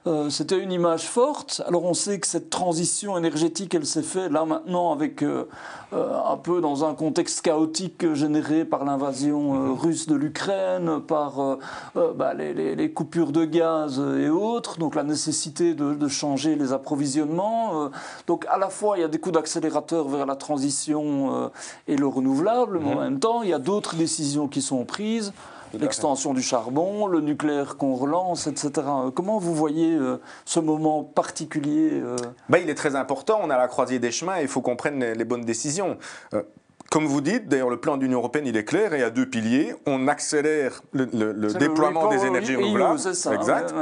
Euh, 0.08 0.30
c'était 0.30 0.58
une 0.58 0.72
image 0.72 1.08
forte. 1.08 1.62
Alors 1.68 1.84
on 1.86 1.94
sait 1.94 2.20
que 2.20 2.28
cette 2.28 2.50
transition 2.50 3.18
énergétique, 3.18 3.76
elle 3.76 3.86
s'est 3.86 4.02
faite 4.02 4.32
là 4.32 4.46
maintenant 4.46 4.92
avec 4.92 5.22
euh, 5.22 5.48
euh, 5.94 6.14
un 6.26 6.38
peu 6.38 6.62
dans 6.62 6.86
un 6.86 6.94
contexte 6.94 7.42
chaotique 7.42 8.14
généré 8.14 8.64
par 8.64 8.86
l'invasion 8.86 9.54
mhm. 9.54 9.74
russe 9.74 10.08
de 10.08 10.16
l'Ukraine, 10.16 11.02
par 11.06 11.58
bah, 11.96 12.34
les, 12.34 12.92
coupures 12.92 13.32
de 13.32 13.46
gaz 13.46 14.00
et 14.00 14.30
autres, 14.30 14.80
donc 14.80 14.96
la 14.96 15.04
nécessité 15.04 15.74
de, 15.74 16.08
changer 16.08 16.56
les 16.60 16.74
approvisionnements. 16.74 17.90
donc 18.28 18.46
à 18.50 18.58
la 18.58 18.70
fois 18.70 18.98
il 18.98 19.02
y 19.02 19.04
a 19.04 19.08
des 19.08 19.20
coups 19.20 19.34
d'accélérateur 19.34 20.08
vers 20.08 20.26
la 20.26 20.36
transition 20.36 21.52
et 21.88 21.96
le 21.96 22.08
renouvelable, 22.08 22.80
mais 22.80 22.94
en 22.94 22.96
mhm. 22.96 23.02
même 23.02 23.20
temps 23.20 23.42
il 23.42 23.50
y 23.50 23.54
a 23.54 23.60
d'autres 23.60 23.96
décisions 23.96 24.48
qui 24.48 24.62
sont 24.62 24.86
prises 24.86 25.34
l'extension 25.78 26.34
du 26.34 26.42
charbon, 26.42 27.08
le 27.08 27.22
nucléaire 27.22 27.78
qu'on 27.78 27.96
relance, 27.96 28.48
etc. 28.48 28.72
Comment 29.14 29.38
vous 29.38 29.54
voyez 29.54 29.94
euh, 29.94 30.20
ce 30.46 30.60
moment 30.60 31.04
particulier 31.04 31.92
euh 31.94 32.16
ben, 32.50 32.60
Il 32.64 32.70
est 32.70 32.76
très 32.76 32.96
important, 32.96 33.40
on 33.44 33.50
a 33.50 33.58
la 33.58 33.68
croisée 33.68 34.00
des 34.00 34.12
chemins 34.12 34.40
il 34.40 34.48
faut 34.48 34.62
qu'on 34.62 34.76
prenne 34.76 35.04
les, 35.04 35.26
bonnes 35.26 35.46
décisions. 35.46 35.98
Euh, 36.34 36.42
comme 36.90 37.06
vous 37.06 37.22
dites, 37.22 37.48
d'ailleurs, 37.48 37.70
le 37.70 37.80
plan 37.80 37.98
de 37.98 38.04
l'Union 38.04 38.18
européenne, 38.18 38.48
il 38.48 38.58
est 38.58 38.64
clair, 38.64 38.94
et 38.94 38.98
il 38.98 39.02
y 39.02 39.04
a 39.04 39.12
deux 39.12 39.28
piliers. 39.28 39.76
On 39.86 40.08
accélère 40.08 40.82
le, 40.92 41.06
déploiement 41.54 42.10
des 42.10 42.26
énergies 42.26 42.56
renouvelables. 42.56 43.00
Ça, 43.00 43.36
exact 43.36 43.74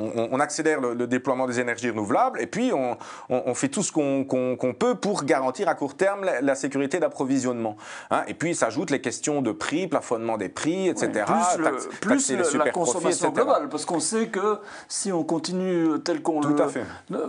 on, 0.00 0.40
accélère 0.40 0.80
le, 0.80 1.06
déploiement 1.06 1.46
des 1.46 1.60
énergies 1.60 1.90
renouvelables 1.90 2.40
et 2.40 2.46
puis 2.46 2.72
on, 2.72 3.54
fait 3.54 3.68
tout 3.68 3.82
ce 3.82 3.92
qu'on 3.92 4.74
peut 4.78 4.94
pour 4.94 5.24
garantir 5.24 5.68
à 5.68 5.74
court 5.74 5.96
terme 5.96 6.24
la, 6.24 6.54
sécurité 6.54 6.98
d'approvisionnement. 6.98 7.76
Hein. 8.10 8.22
et 8.26 8.34
puis 8.34 8.54
s'ajoutent 8.54 8.90
les 8.90 9.00
questions 9.00 9.42
de 9.42 9.52
prix, 9.52 9.86
plafonnement 9.86 10.36
des 10.36 10.48
prix, 10.48 10.88
etc. 10.88 11.24
plus, 12.00 12.32
la 12.54 12.70
consommation 12.70 13.30
globale, 13.30 13.68
parce 13.68 13.84
qu'on 13.84 14.00
sait 14.00 14.28
que 14.28 14.58
si 14.88 15.12
on 15.12 15.24
continue 15.24 16.00
tel 16.04 16.22
qu'on 16.22 16.40
le 16.40 16.56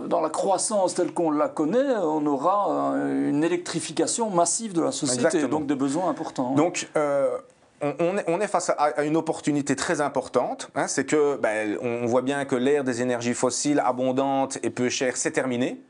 dans 0.08 0.20
la 0.20 0.30
croissance 0.30 0.94
telle 0.94 1.12
qu'on 1.12 1.30
la 1.30 1.48
connaît, 1.48 1.94
on 2.02 2.24
aura 2.26 2.94
une 2.96 3.44
électrification 3.44 4.30
massive 4.30 4.72
de 4.72 4.82
la 4.82 4.92
société, 4.92 5.46
donc 5.46 5.66
des 5.66 5.74
besoins 5.74 6.08
importants. 6.08 6.54
Donc 6.54 6.88
euh, 6.96 7.36
on, 7.80 8.40
est, 8.40 8.46
face 8.46 8.70
à, 8.76 9.02
une 9.04 9.16
opportunité 9.16 9.74
très 9.76 10.00
importante. 10.00 10.70
Hein, 10.74 10.86
c'est 10.86 11.04
que 11.04 11.36
ben, 11.36 11.78
on 11.80 12.06
voit 12.06 12.22
bien 12.22 12.44
que 12.44 12.56
l'ère 12.56 12.84
des 12.84 13.02
énergies 13.02 13.34
fossiles 13.34 13.80
abondantes 13.84 14.58
et 14.62 14.70
peu 14.70 14.88
chères, 14.88 15.16
c'est 15.16 15.30
terminé. 15.30 15.82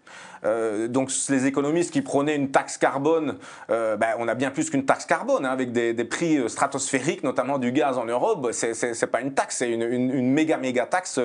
Euh, 0.45 0.89
donc 0.89 1.11
les 1.29 1.47
économistes 1.47 1.93
qui 1.93 2.03
prônaient 2.03 2.37
une 2.37 2.51
taxe 2.51 2.79
carbone, 2.79 3.37
euh, 3.71 3.97
ben, 3.97 4.15
on 4.19 4.29
a 4.29 4.35
bien 4.35 4.51
plus 4.51 4.71
qu'une 4.71 4.85
taxe 4.85 5.05
carbone, 5.05 5.45
hein, 5.45 5.51
avec 5.51 5.73
des, 5.73 5.95
prix 6.05 6.39
euh, 6.39 6.49
stratosphériques, 6.49 7.23
notamment 7.23 7.59
du 7.59 7.73
gaz 7.73 7.99
en 7.99 8.05
Europe. 8.05 8.49
C'est 8.53 9.11
pas 9.11 9.21
une 9.21 9.35
taxe, 9.35 9.59
c'est 9.59 9.71
une, 9.71 10.33
méga 10.33 10.57
méga 10.57 10.87
taxe. 10.87 11.21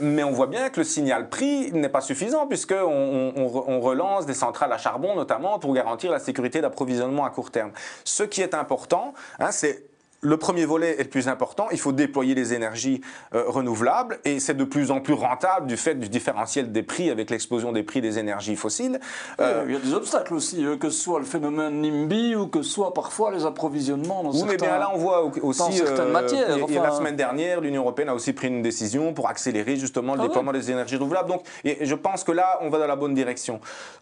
mais 0.00 0.22
on 0.22 0.30
voit 0.30 0.46
bien 0.46 0.70
que 0.70 0.80
le 0.80 0.84
signal 0.84 1.28
prix 1.28 1.72
n'est 1.72 1.88
pas 1.88 2.00
suffisant 2.00 2.46
puisqu'on 2.46 3.32
on, 3.36 3.80
relance 3.80 4.26
des 4.26 4.34
centrales 4.34 4.72
à 4.72 4.78
charbon 4.78 5.14
notamment 5.14 5.58
pour 5.58 5.72
garantir 5.72 6.10
la 6.10 6.18
sécurité 6.18 6.60
d'approvisionnement 6.60 7.24
à 7.24 7.30
court 7.30 7.50
terme. 7.50 7.70
Ce 8.04 8.22
qui 8.22 8.42
est 8.42 8.54
important, 8.54 9.14
hein, 9.38 9.50
c'est 9.50 9.84
le 10.20 10.36
premier 10.36 10.64
volet 10.64 10.96
est 10.98 11.04
le 11.04 11.08
plus 11.08 11.28
important, 11.28 11.68
il 11.70 11.78
faut 11.78 11.92
déployer 11.92 12.34
les 12.34 12.52
énergies 12.52 13.00
euh, 13.34 13.44
renouvelables 13.46 14.18
et 14.24 14.40
c'est 14.40 14.56
de 14.56 14.64
plus 14.64 14.90
en 14.90 15.00
plus 15.00 15.12
rentable 15.12 15.66
du 15.66 15.76
fait 15.76 15.94
du 15.94 16.08
différentiel 16.08 16.72
des 16.72 16.82
prix 16.82 17.10
avec 17.10 17.30
l'explosion 17.30 17.70
des 17.72 17.84
prix 17.84 18.00
des 18.00 18.18
énergies 18.18 18.56
fossiles. 18.56 18.98
Euh, 19.40 19.64
il 19.68 19.74
y 19.74 19.76
a 19.76 19.80
des 19.80 19.94
obstacles 19.94 20.34
aussi, 20.34 20.64
euh, 20.64 20.76
que 20.76 20.90
ce 20.90 21.00
soit 21.00 21.20
le 21.20 21.24
phénomène 21.24 21.80
NIMBY 21.80 22.34
ou 22.34 22.48
que 22.48 22.62
ce 22.62 22.70
soit 22.70 22.94
parfois 22.94 23.30
les 23.30 23.44
approvisionnements 23.44 24.24
dans 24.24 24.32
oui, 24.32 24.42
mais 24.46 24.56
bien 24.56 24.78
là 24.78 24.90
on 24.92 24.98
voit 24.98 25.30
aussi 25.42 25.72
certaines 25.72 26.10
matières. 26.10 26.56
Et, 26.56 26.74
la 26.78 26.92
semaine 26.92 27.16
dernière, 27.16 27.60
l'Union 27.60 27.82
européenne 27.82 28.08
a 28.08 28.14
aussi 28.14 28.32
pris 28.32 28.48
une 28.48 28.62
décision 28.62 29.12
pour 29.12 29.28
accélérer 29.28 29.76
justement 29.76 30.14
le 30.14 30.20
ah 30.20 30.26
déploiement 30.26 30.52
des 30.52 30.70
énergies 30.70 30.96
renouvelables. 30.96 31.28
Donc 31.28 31.42
et 31.64 31.84
je 31.84 31.94
pense 31.94 32.24
que 32.24 32.32
là 32.32 32.58
on 32.62 32.70
va 32.70 32.78
dans 32.78 32.86
la 32.86 32.96
bonne 32.96 33.14
direction. 33.14 33.60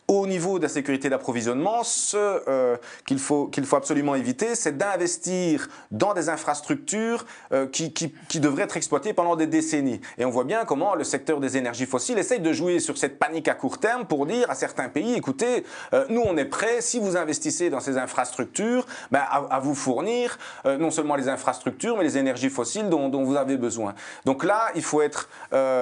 Au 0.09 0.27
niveau 0.27 0.59
de 0.59 0.65
la 0.65 0.69
sécurité 0.69 1.11
d'approvisionnement, 1.11 1.83
ce 1.83 2.77
qu'il 3.07 3.19
faut, 3.19 3.47
qu'il 3.49 3.65
faut 3.65 3.77
absolument 3.77 4.15
éviter, 4.15 4.55
c'est 4.55 4.79
d'investir 4.79 5.69
dans 5.91 6.06
des 6.15 6.29
infrastructures 6.29 7.25
euh, 7.53 7.67
qui, 7.67 7.91
devraient 8.41 8.65
être 8.65 8.77
exploitées 8.77 9.13
pendant 9.13 9.37
des 9.37 9.47
décennies. 9.47 10.01
Et 10.19 10.25
on 10.25 10.31
voit 10.31 10.45
bien 10.45 10.65
comment 10.65 10.95
le 10.95 11.05
secteur 11.05 11.41
des 11.41 11.57
énergies 11.57 11.87
fossiles 11.87 12.19
essaye 12.19 12.41
de 12.41 12.53
jouer 12.53 12.81
sur 12.81 12.99
cette 12.99 13.19
panique 13.19 13.49
à 13.49 13.55
court 13.55 13.79
terme 13.79 14.07
pour 14.07 14.27
dire 14.27 14.51
à 14.51 14.55
certains 14.55 14.89
pays, 14.89 15.15
écoutez, 15.15 15.65
euh, 15.93 16.05
nous 16.09 16.23
on 16.25 16.37
est 16.37 16.45
prêts, 16.45 16.81
si 16.81 16.99
vous 16.99 17.17
investissez 17.17 17.71
dans 17.71 17.81
ces 17.81 17.99
infrastructures, 17.99 18.87
ben, 19.11 19.23
à, 19.31 19.59
vous 19.61 19.75
fournir 19.75 20.39
euh, 20.67 20.77
non 20.77 20.91
seulement 20.91 21.17
les 21.17 21.29
infrastructures, 21.29 21.97
mais 21.97 22.05
les 22.05 22.19
énergies 22.19 22.51
fossiles 22.51 22.89
dont, 22.89 23.09
dont 23.09 23.25
vous 23.25 23.37
avez 23.37 23.57
besoin. 23.57 23.95
Donc 24.25 24.45
là, 24.45 24.71
il 24.75 24.83
faut 24.83 25.03
être 25.03 25.29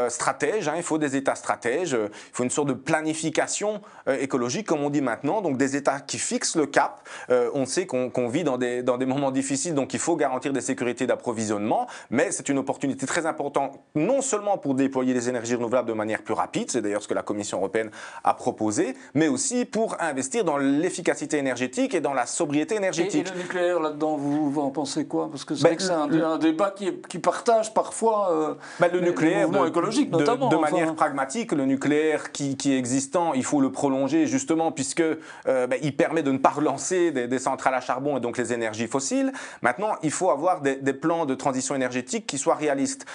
stratège, 0.09 0.69
hein, 0.69 0.75
il 0.77 0.83
faut 0.83 0.99
des 0.99 1.17
États 1.17 1.35
stratèges, 1.35 1.97
il 2.01 2.11
faut 2.33 2.45
une 2.45 2.51
sorte 2.51 2.69
de 2.69 2.75
planification 2.75 3.81
écologique, 4.07 4.67
comme 4.67 4.83
on 4.83 4.91
dit 4.91 5.01
maintenant, 5.01 5.41
donc 5.41 5.57
des 5.57 5.77
États 5.77 6.01
qui 6.01 6.19
fixent 6.19 6.57
le 6.57 6.67
cap. 6.67 7.09
on 7.29 7.67
sait 7.67 7.87
qu'on 7.87 8.29
vit 8.29 8.45
dans 8.45 8.59
des, 8.59 8.83
dans 8.83 8.99
des 8.99 9.07
moments 9.07 9.31
difficiles, 9.31 9.75
donc 9.75 9.95
il 9.95 10.01
faut 10.01 10.14
garantir 10.17 10.53
des 10.53 10.61
sécurités 10.61 11.07
d'approvisionnement, 11.07 11.87
mais 12.11 12.31
c'est 12.31 12.49
une 12.49 12.59
opportunité 12.59 13.07
très 13.07 13.27
importante, 13.27 13.79
non 13.95 14.21
seulement 14.21 14.59
pour 14.59 14.75
déployer 14.75 15.15
les 15.15 15.29
énergies 15.29 15.55
renouvelables 15.55 15.89
de 15.89 15.95
manière 15.95 16.23
plus 16.23 16.35
rapide, 16.35 16.71
c'est 16.71 16.83
d'ailleurs 16.83 17.03
ce 17.03 17.09
que 17.09 17.15
la 17.15 17.23
Commission 17.23 17.59
européenne 17.59 17.91
a 18.23 18.35
proposé, 18.35 18.97
mais 19.15 19.29
aussi 19.29 19.65
pour 19.65 19.97
investir 20.01 20.45
dans 20.45 20.59
l'efficacité 20.59 21.39
énergétique 21.39 21.95
et 21.95 22.01
dans 22.01 22.15
la 22.15 22.27
sobriété 22.27 22.77
énergétique. 22.77 23.27
Et, 23.29 23.35
le 23.35 23.43
nucléaire, 23.43 23.81
là-dedans, 23.81 24.17
vous, 24.17 24.61
en 24.61 24.71
pensez 24.71 25.07
quoi? 25.07 25.29
Parce 25.31 25.45
que 25.45 25.55
c'est 25.55 25.65
ben, 25.65 26.23
un, 26.23 26.39
débat 26.39 26.71
qui, 26.71 26.91
qui 27.09 27.19
partage 27.19 27.75
parfois 27.75 28.33
euh, 28.33 28.55
ben, 28.81 28.91
le 28.93 29.01
nucléaire 29.01 29.49
de, 29.49 29.67
écologique, 29.67 30.11
notamment. 30.11 30.49
De, 30.49 30.57
manière 30.57 30.95
pragmatique, 30.95 31.53
le 31.53 31.67
nucléaire 31.67 32.33
qui, 32.33 32.57
qui, 32.57 32.73
est 32.73 32.79
existant, 32.79 33.35
il 33.35 33.45
faut 33.45 33.61
le 33.61 33.71
prolonger 33.71 34.27
justement 34.27 34.73
puisque 34.73 35.01
euh, 35.01 35.67
ben, 35.67 35.79
il 35.83 35.97
permet 35.97 36.23
de 36.23 36.33
ne 36.33 36.39
pas 36.39 36.51
relancer 36.51 37.11
des, 37.11 37.27
des 37.27 37.39
centrales 37.39 37.75
à 37.75 37.81
charbon 37.81 38.17
et 38.17 38.21
donc 38.21 38.39
les 38.39 38.53
énergies 38.53 38.87
fossiles. 38.87 39.33
Maintenant, 39.63 39.97
il 40.05 40.11
faut 40.11 40.31
avoir 40.31 40.61
des, 40.61 40.77
plans 40.93 41.27
de 41.27 41.35
transition 41.35 41.75
énergétique 41.75 42.27
qui 42.27 42.39
soient 42.39 42.55
réalistes. 42.55 43.07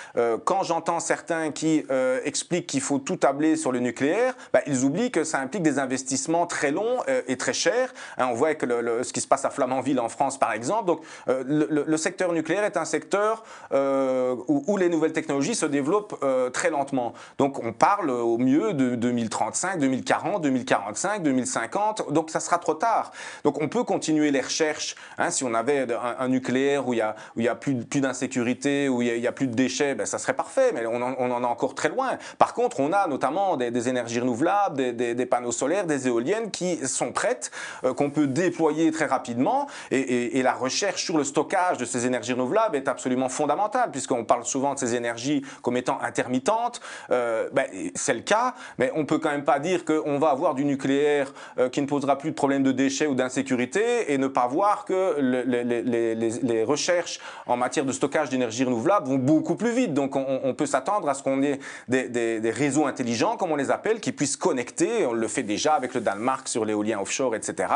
quand 0.44 0.64
j'entends 0.64 1.00
certains 1.00 1.52
qui 1.52 1.86
expliquent 2.26 2.68
qu'il 2.68 2.82
faut 2.82 3.00
tout 3.00 3.16
tabler 3.16 3.56
sur 3.56 3.72
le 3.72 3.80
nucléaire, 3.80 4.36
bah, 4.54 4.62
ils 4.68 4.84
oublient 4.84 5.12
que 5.12 5.24
ça 5.24 5.40
implique 5.40 5.64
des 5.64 5.80
investissements 5.80 6.46
très 6.46 6.72
longs 6.72 6.98
et 7.28 7.38
très 7.38 7.54
chers. 7.54 7.94
Hein, 8.18 8.28
on 8.32 8.34
voit 8.34 8.56
que 8.56 8.66
ce 9.04 9.14
qui 9.14 9.22
se 9.22 9.28
passe 9.28 9.46
à 9.46 9.50
Flamanville 9.50 10.00
en 10.00 10.10
France, 10.10 10.38
par 10.38 10.52
exemple. 10.52 10.86
Donc, 10.86 11.02
le, 11.28 11.98
secteur 11.98 12.34
nucléaire 12.34 12.64
est 12.64 12.78
un 12.78 12.86
secteur 12.86 13.44
où, 13.72 14.64
où, 14.68 14.78
les 14.78 14.90
nouvelles 14.90 15.14
technologies 15.14 15.56
se 15.56 15.66
développent 15.66 16.20
très 16.54 16.70
lentement. 16.70 17.14
Donc, 17.38 17.64
on 17.64 17.74
parle 17.74 18.10
au 18.10 18.38
mieux 18.38 18.74
de 18.74 18.96
2035, 18.96 19.80
2040, 19.80 20.42
2045, 20.42 21.24
2050. 21.24 22.12
Donc, 22.12 22.30
ça 22.30 22.40
sera 22.40 22.58
trop 22.58 22.74
tard. 22.74 23.12
Donc, 23.44 23.62
on 23.62 23.68
peut 23.68 23.84
continuer 23.84 24.32
les 24.32 24.42
recherches. 24.42 24.96
Hein, 25.18 25.30
si 25.30 25.44
on 25.44 25.54
avait 25.54 25.88
un, 25.92 26.28
nucléaire 26.28 26.79
où 26.88 26.94
il 26.94 27.04
y 27.38 27.48
a, 27.48 27.56
plus, 27.56 27.76
d'insécurité, 27.76 28.90
où 28.90 29.02
il 29.02 29.18
y, 29.18 29.28
a, 29.28 29.32
plus 29.32 29.48
de 29.48 29.54
déchets, 29.54 29.96
ben, 29.96 30.06
ça 30.06 30.18
serait 30.18 30.34
parfait. 30.34 30.72
Mais 30.74 30.86
on 30.86 31.02
en, 31.02 31.42
est 31.42 31.46
encore 31.46 31.76
très 31.76 31.90
loin. 31.90 32.18
Par 32.38 32.54
contre, 32.54 32.80
on 32.80 32.94
a 32.94 33.08
notamment 33.08 33.58
des, 33.58 33.90
énergies 33.90 34.20
renouvelables, 34.20 34.96
des, 34.96 35.26
panneaux 35.26 35.52
solaires, 35.52 35.86
des 35.86 36.08
éoliennes 36.08 36.52
qui 36.52 36.78
sont 36.88 37.12
prêtes, 37.12 37.52
euh, 37.84 37.94
qu'on 37.94 38.10
peut 38.10 38.28
déployer 38.28 38.92
très 38.92 39.06
rapidement. 39.06 39.68
Et, 39.92 40.40
la 40.40 40.54
recherche 40.54 41.04
sur 41.04 41.18
le 41.18 41.26
stockage 41.26 41.78
de 41.78 41.86
ces 41.86 42.06
énergies 42.06 42.34
renouvelables 42.34 42.76
est 42.76 42.88
absolument 42.88 43.30
fondamentale, 43.30 43.92
puisqu'on 43.92 44.24
parle 44.24 44.46
souvent 44.46 44.74
de 44.74 44.80
ces 44.80 44.96
énergies 44.96 45.44
comme 45.62 45.76
étant 45.76 46.00
intermittentes. 46.02 46.80
Euh, 47.12 47.50
ben, 47.52 47.66
c'est 47.96 48.14
le 48.14 48.22
cas, 48.22 48.56
mais 48.78 48.92
on 48.96 49.06
peut 49.06 49.20
quand 49.20 49.32
même 49.32 49.44
pas 49.44 49.60
dire 49.60 49.84
qu'on 49.86 50.18
va 50.18 50.30
avoir 50.30 50.56
du 50.56 50.66
nucléaire 50.66 51.34
euh, 51.58 51.70
qui 51.70 51.82
ne 51.82 51.88
posera 51.88 52.18
plus 52.18 52.32
de 52.32 52.36
problèmes 52.36 52.64
de 52.64 52.72
déchets 52.72 53.08
ou 53.08 53.16
d'insécurité 53.16 54.14
et 54.14 54.18
ne 54.18 54.28
pas 54.28 54.48
voir 54.48 54.86
que 54.86 55.20
les, 55.20 56.64
recherches 56.70 57.20
en 57.48 57.58
matière 57.58 57.86
de 57.86 57.92
stockage 57.92 58.30
d'énergie 58.30 58.64
renouvelable 58.64 59.08
vont 59.08 59.18
beaucoup 59.18 59.56
plus 59.56 59.72
vite. 59.72 59.94
Donc 59.94 60.16
on, 60.16 60.54
peut 60.54 60.66
s'attendre 60.66 61.10
à 61.10 61.14
ce 61.14 61.24
qu'on 61.24 61.42
ait 61.42 61.60
des, 61.88 62.52
réseaux 62.52 62.86
intelligents, 62.86 63.38
comme 63.38 63.52
on 63.52 63.56
les 63.56 63.72
appelle, 63.72 64.00
qui 64.00 64.12
puissent 64.12 64.38
connecter, 64.38 65.06
on 65.06 65.14
le 65.14 65.28
fait 65.28 65.44
déjà 65.44 65.74
avec 65.74 65.94
le 65.94 66.02
Danemark 66.02 66.48
sur 66.48 66.66
l'éolien 66.66 67.00
offshore, 67.00 67.36
etc., 67.36 67.74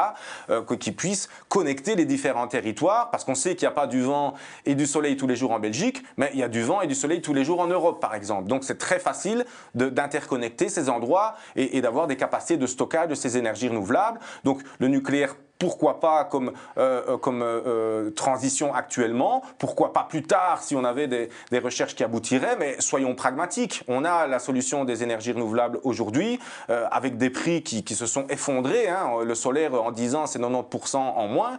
euh, 0.49 0.63
qui 0.79 0.91
puissent 0.91 1.29
connecter 1.49 1.95
les 1.95 2.05
différents 2.05 2.47
territoires, 2.47 3.09
parce 3.11 3.23
qu'on 3.23 3.35
sait 3.35 3.55
qu'il 3.55 3.67
n'y 3.67 3.71
a 3.71 3.75
pas 3.75 3.87
du 3.87 4.01
vent 4.01 4.33
et 4.65 4.75
du 4.75 4.85
soleil 4.85 5.17
tous 5.17 5.27
les 5.27 5.35
jours 5.35 5.51
en 5.51 5.59
Belgique, 5.59 6.03
mais 6.17 6.29
il 6.33 6.39
y 6.39 6.43
a 6.43 6.47
du 6.47 6.61
vent 6.61 6.81
et 6.81 6.87
du 6.87 6.95
soleil 6.95 7.21
tous 7.21 7.33
les 7.33 7.43
jours 7.43 7.59
en 7.59 7.67
Europe, 7.67 7.99
par 7.99 8.15
exemple. 8.15 8.47
Donc 8.47 8.63
c'est 8.63 8.77
très 8.77 8.99
facile 8.99 9.45
d'interconnecter 9.73 10.69
ces 10.69 10.89
endroits 10.89 11.35
et, 11.55 11.77
et 11.77 11.81
d'avoir 11.81 12.07
des 12.07 12.15
capacités 12.15 12.57
de 12.57 12.67
stockage 12.67 13.09
de 13.09 13.15
ces 13.15 13.37
énergies 13.37 13.69
renouvelables. 13.69 14.19
Donc 14.43 14.61
le 14.79 14.87
nucléaire 14.87 15.35
pourquoi 15.63 16.01
pas 16.01 16.25
comme, 16.25 16.51
euh, 16.77 17.01
euh, 17.07 17.17
comme 17.17 17.41
euh, 17.41 18.09
transition 18.11 18.73
actuellement, 18.73 19.43
pourquoi 19.59 19.93
pas 19.93 20.03
plus 20.03 20.23
tard 20.23 20.61
si 20.61 20.75
on 20.75 20.83
avait 20.83 21.07
des, 21.07 21.29
recherches 21.63 21.95
qui 21.95 22.03
aboutiraient, 22.03 22.57
mais 22.59 22.75
soyons 22.79 23.15
pragmatiques. 23.15 23.83
On 23.87 24.03
a 24.03 24.27
la 24.27 24.39
solution 24.39 24.83
des 24.83 25.01
énergies 25.03 25.31
renouvelables 25.31 25.79
aujourd'hui, 25.83 26.39
avec 26.67 27.17
des 27.17 27.29
prix 27.29 27.63
qui, 27.63 27.85
qui 27.85 27.95
se 27.95 28.05
sont 28.05 28.27
effondrés. 28.27 28.89
Hein. 28.89 29.23
Le 29.23 29.35
solaire, 29.35 29.73
en 29.75 29.91
10 29.91 30.15
ans, 30.15 30.25
c'est 30.25 30.39
90% 30.39 30.97
en 30.97 31.27
moins. 31.27 31.57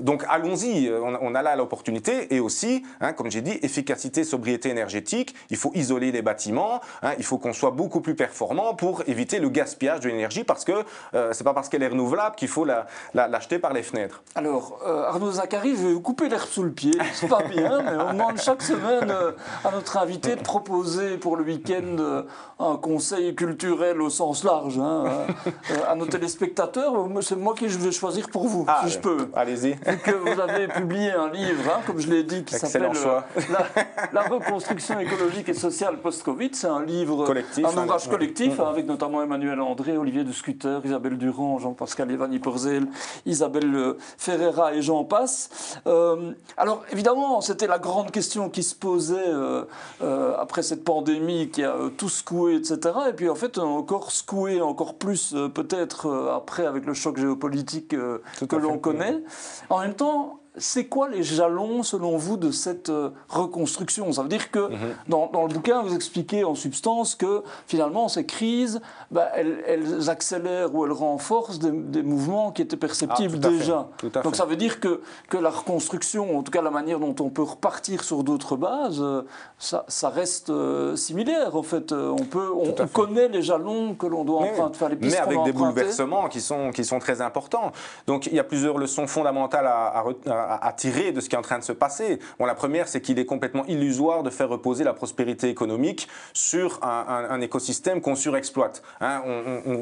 donc 0.00 0.24
allons-y, 0.28 0.90
on, 0.90 1.34
a 1.34 1.42
là 1.42 1.56
l'opportunité. 1.56 2.34
Et 2.34 2.40
aussi, 2.40 2.82
hein, 3.02 3.12
comme 3.12 3.30
j'ai 3.30 3.42
dit, 3.42 3.58
efficacité, 3.62 4.24
sobriété 4.24 4.70
énergétique. 4.70 5.34
Il 5.50 5.58
faut 5.58 5.72
isoler 5.74 6.12
les 6.12 6.22
bâtiments, 6.22 6.80
hein. 7.02 7.12
il 7.18 7.24
faut 7.24 7.36
qu'on 7.36 7.52
soit 7.52 7.72
beaucoup 7.72 8.00
plus 8.00 8.14
performant 8.14 8.74
pour 8.74 9.02
éviter 9.06 9.38
le 9.38 9.50
gaspillage 9.50 10.00
de 10.00 10.08
l'énergie, 10.08 10.44
parce 10.44 10.64
que 10.64 10.84
c'est 11.32 11.44
pas 11.44 11.52
parce 11.52 11.68
qu'elle 11.68 11.82
est 11.82 11.88
renouvelable 11.88 12.36
qu'il 12.36 12.48
faut 12.48 12.64
la 12.64 12.86
l'acheter 13.16 13.58
par 13.58 13.72
les 13.72 13.82
fenêtres. 13.82 14.22
Alors, 14.34 14.78
euh, 14.86 15.04
Arnaud 15.04 15.32
Zachary, 15.32 15.74
je 15.76 15.86
vais 15.86 15.92
vous 15.94 16.00
couper 16.00 16.28
l'herbe 16.28 16.48
sous 16.48 16.62
le 16.62 16.70
pied. 16.70 16.92
C'est 17.14 17.28
pas 17.28 17.42
bien, 17.42 17.82
mais 17.82 17.96
on 17.98 18.12
demande 18.12 18.38
chaque 18.38 18.62
semaine 18.62 19.10
euh, 19.10 19.32
à 19.64 19.70
notre 19.70 19.96
invité 19.96 20.36
de 20.36 20.42
proposer 20.42 21.16
pour 21.16 21.36
le 21.36 21.44
week-end 21.44 21.96
euh, 21.98 22.22
un 22.58 22.76
conseil 22.76 23.34
culturel 23.34 24.02
au 24.02 24.10
sens 24.10 24.44
large 24.44 24.78
hein, 24.78 25.04
à 25.88 25.94
nos 25.94 26.06
téléspectateurs. 26.06 26.92
C'est 27.22 27.36
moi 27.36 27.54
qui 27.54 27.68
je 27.68 27.78
vais 27.78 27.92
choisir 27.92 28.28
pour 28.28 28.46
vous, 28.46 28.66
ah, 28.68 28.82
si 28.84 28.92
je 28.92 28.98
peux. 28.98 29.28
Allez-y. 29.34 29.72
Vu 29.72 29.98
que 29.98 30.10
vous 30.10 30.40
avez 30.40 30.68
publié 30.68 31.12
un 31.12 31.30
livre, 31.30 31.72
hein, 31.74 31.80
comme 31.86 31.98
je 31.98 32.10
l'ai 32.10 32.22
dit, 32.22 32.44
qui 32.44 32.54
s'appelle 32.54 32.90
la, 34.12 34.22
reconstruction 34.22 34.98
écologique 35.00 35.48
et 35.48 35.54
sociale 35.54 35.98
post-Covid. 35.98 36.50
C'est 36.52 36.66
un 36.66 36.84
livre, 36.84 37.24
collectif, 37.24 37.64
un 37.64 37.82
ouvrage 37.82 38.08
collectif, 38.08 38.60
avec 38.60 38.86
notamment 38.86 39.22
Emmanuel 39.22 39.60
André, 39.60 39.96
Olivier 39.96 40.24
de 40.24 40.32
Scuter, 40.32 40.80
Isabelle 40.84 41.16
Durand, 41.16 41.58
Jean-Pascal 41.58 42.10
Evani 42.10 42.38
Porzel 42.38 42.88
Isabelle 43.24 43.74
euh, 43.74 43.98
Ferreira 44.18 44.74
et 44.74 44.82
j'en 44.82 45.04
passe. 45.04 45.78
Euh, 45.86 46.32
alors 46.56 46.84
évidemment, 46.92 47.40
c'était 47.40 47.66
la 47.66 47.78
grande 47.78 48.10
question 48.10 48.50
qui 48.50 48.62
se 48.62 48.74
posait 48.74 49.16
euh, 49.26 49.64
après 50.38 50.62
cette 50.62 50.84
pandémie 50.84 51.50
qui 51.50 51.64
a 51.64 51.74
tout 51.96 52.08
secoué, 52.08 52.56
etc. 52.56 52.94
Et 53.08 53.12
puis 53.12 53.28
en 53.28 53.34
fait, 53.34 53.58
encore 53.58 54.10
secoué 54.10 54.60
encore 54.60 54.94
plus 54.94 55.34
peut-être 55.54 56.30
après 56.34 56.66
avec 56.66 56.86
le 56.86 56.94
choc 56.94 57.18
géopolitique 57.18 57.88
que 57.88 58.56
l'on 58.56 58.78
connaît. 58.78 59.22
En 59.70 59.80
même 59.80 59.94
temps, 59.94 60.40
c'est 60.58 60.86
quoi 60.86 61.08
les 61.08 61.22
jalons, 61.22 61.82
selon 61.82 62.16
vous, 62.16 62.36
de 62.36 62.50
cette 62.50 62.88
euh, 62.88 63.10
reconstruction? 63.28 64.12
Ça 64.12 64.22
veut 64.22 64.28
dire 64.28 64.50
que 64.50 64.70
mhm. 64.70 64.94
dans, 65.08 65.46
le 65.46 65.52
bouquin, 65.52 65.82
vous 65.82 65.94
expliquez 65.94 66.44
en 66.44 66.54
substance 66.54 67.14
que 67.14 67.42
finalement, 67.66 68.08
ces 68.08 68.26
crises, 68.26 68.80
bah, 69.10 69.28
elles, 69.34 70.08
accélèrent 70.08 70.74
ou 70.74 70.84
elles 70.84 70.92
renforcent 70.92 71.58
des, 71.58 72.02
mouvements 72.02 72.52
qui 72.52 72.62
étaient 72.62 72.76
perceptibles 72.76 73.38
ah, 73.42 73.48
déjà. 73.48 73.88
Donc 74.22 74.36
ça 74.36 74.44
veut 74.44 74.56
dire 74.56 74.80
que, 74.80 75.00
que 75.28 75.36
la 75.36 75.50
reconstruction, 75.50 76.38
en 76.38 76.42
tout 76.42 76.52
cas 76.52 76.62
la 76.62 76.70
manière 76.70 77.00
dont 77.00 77.14
on 77.20 77.30
peut 77.30 77.42
repartir 77.42 78.04
sur 78.04 78.22
d'autres 78.22 78.56
bases, 78.56 79.00
euh, 79.00 79.22
ça, 79.58 80.08
reste 80.08 80.50
euh, 80.50 80.96
similaire. 80.96 81.56
En 81.56 81.62
fait, 81.62 81.92
on, 81.92 82.16
peut, 82.16 82.50
on, 82.52 82.86
connaît 82.86 83.28
les 83.28 83.42
jalons 83.42 83.94
que 83.94 84.06
l'on 84.06 84.24
doit 84.24 84.40
emprunter, 84.40 84.78
faire 84.78 84.88
les 84.88 84.96
pistes 84.96 85.16
Mais 85.16 85.22
avec 85.22 85.42
des 85.44 85.52
bouleversements 85.52 86.28
qui 86.28 86.40
sont, 86.40 86.70
qui 86.70 86.84
sont 86.84 86.98
très 86.98 87.20
importants. 87.20 87.72
Donc 88.06 88.26
il 88.26 88.34
y 88.34 88.38
a 88.38 88.44
plusieurs 88.44 88.78
leçons 88.78 89.06
fondamentales 89.06 89.66
à, 89.66 89.86
à 89.98 90.02
à, 90.26 90.45
tirer 90.76 91.12
de 91.12 91.20
ce 91.20 91.28
qui 91.28 91.34
est 91.34 91.38
en 91.38 91.42
train 91.42 91.58
de 91.58 91.64
se 91.64 91.72
passer. 91.72 92.18
Bon, 92.38 92.46
la 92.46 92.54
première, 92.54 92.88
c'est 92.88 93.00
qu'il 93.00 93.18
est 93.18 93.24
complètement 93.24 93.64
illusoire 93.66 94.22
de 94.22 94.30
faire 94.30 94.48
reposer 94.48 94.84
la 94.84 94.92
prospérité 94.92 95.48
économique 95.48 96.08
sur 96.32 96.80
un, 96.82 97.40
écosystème 97.40 98.00
qu'on 98.00 98.16
surexploite. 98.16 98.82
Hein. 99.00 99.22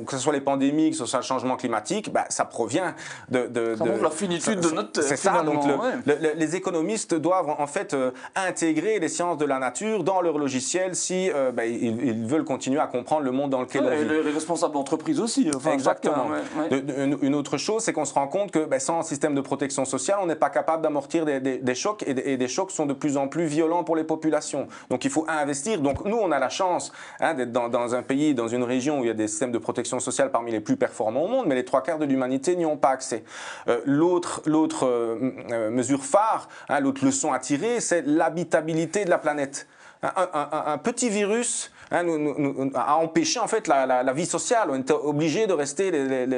que 0.07 0.12
ce 0.12 0.18
soit 0.18 0.33
les 0.33 0.40
pandémies, 0.40 0.90
que 0.90 0.96
ce 0.96 1.07
soit 1.07 1.20
le 1.20 1.24
changement 1.24 1.57
climatique, 1.57 2.12
bah, 2.12 2.24
ça 2.29 2.44
provient 2.44 2.94
de, 3.29 3.46
de, 3.46 3.77
de 3.77 4.03
la 4.03 4.11
finitude 4.11 4.61
de 4.61 4.70
notre 4.70 5.03
C'est 5.03 5.16
ça. 5.16 5.42
Donc 5.42 5.64
les 6.07 6.57
économistes 6.57 7.14
doivent 7.14 7.50
en 7.50 7.66
fait 7.66 7.94
euh, 7.94 8.11
intégrer 8.35 8.98
les 8.98 9.09
sciences 9.09 9.38
de 9.38 9.44
la 9.44 9.59
nature 9.59 10.05
dans 10.05 10.20
leur 10.20 10.38
logiciel 10.38 10.94
si 10.94 11.31
euh, 11.31 11.53
bah, 11.53 11.66
ils, 11.66 12.27
veulent 12.27 12.44
continuer 12.44 12.81
à 12.81 12.87
comprendre 12.87 13.22
le 13.22 13.31
monde 13.31 13.50
dans 13.50 13.61
lequel 13.61 13.85
on 13.85 13.90
vit. 13.90 14.05
Les, 14.05 14.31
responsables 14.31 14.74
d'entreprise 14.74 15.20
aussi. 15.20 15.50
Exactement. 15.72 16.27
une, 16.70 17.35
autre 17.35 17.57
chose, 17.57 17.83
c'est 17.83 17.92
qu'on 17.92 18.05
se 18.05 18.14
rend 18.14 18.29
compte 18.29 18.50
que 18.50 18.64
bah, 18.64 18.79
sans 18.79 19.00
un 19.00 19.03
système 19.03 19.35
de 19.35 19.40
protection 19.40 19.85
sociale, 19.85 20.18
on 20.22 20.27
n'est 20.27 20.37
pas 20.37 20.50
capable 20.55 20.83
d'amortir 20.83 21.27
des, 21.27 21.75
chocs 21.75 22.03
et, 22.07 22.37
des 22.37 22.49
chocs 22.49 22.71
sont 22.71 22.87
de 22.87 22.95
plus 22.95 23.19
en 23.19 23.29
plus 23.29 23.45
violents 23.45 23.85
pour 23.85 23.97
les 23.97 24.05
populations. 24.05 24.69
Donc 24.88 25.05
il 25.05 25.11
faut 25.11 25.27
investir. 25.29 25.81
Donc 25.81 26.05
nous, 26.07 26.17
on 26.17 26.33
a 26.33 26.38
la 26.38 26.49
chance 26.49 26.93
hein, 27.21 27.35
d'être 27.35 27.53
dans, 27.53 27.95
un 27.95 28.03
pays, 28.03 28.35
dans 28.35 28.49
une 28.49 28.62
région 28.62 29.01
où 29.01 29.05
il 29.05 29.09
y 29.09 29.11
a 29.11 29.14
des 29.14 29.29
systèmes 29.29 29.53
de 29.53 29.59
protection 29.59 30.01
sociale 30.01 30.31
parmi 30.31 30.53
les 30.53 30.61
plus 30.61 30.77
performants 30.77 31.25
au 31.25 31.29
monde, 31.29 31.47
mais 31.47 31.55
les 31.55 31.64
trois 31.64 31.83
quarts 31.83 31.99
de 31.99 32.07
l'humanité 32.07 32.57
n'y 32.57 32.64
ont 32.64 32.79
pas 32.79 32.90
accès. 32.90 33.25
Euh, 33.69 33.81
l'autre 33.85 34.43
euh, 34.47 35.33
euh, 35.51 35.71
mesure 35.71 36.05
phare, 36.05 36.49
hein, 36.69 36.81
l'autre 36.81 37.05
leçon 37.05 37.33
à 37.33 37.38
tirer, 37.38 37.81
c'est 37.81 38.07
l'habitabilité 38.07 39.05
de 39.05 39.11
la 39.11 39.19
planète. 39.19 39.67
un 40.03 40.79
petit 40.79 41.09
virus 41.09 41.73
Hein, 41.90 42.03
nous, 42.05 42.18
nous, 42.18 42.70
a 42.75 42.97
empêché 42.97 43.40
en 43.40 43.47
fait 43.47 43.68
la, 43.68 43.87
la, 43.87 44.12
vie 44.12 44.27
sociale. 44.27 44.68
On 44.70 44.77
était 44.77 44.92
obligé 44.92 45.47
de 45.47 45.53
rester 45.53 45.92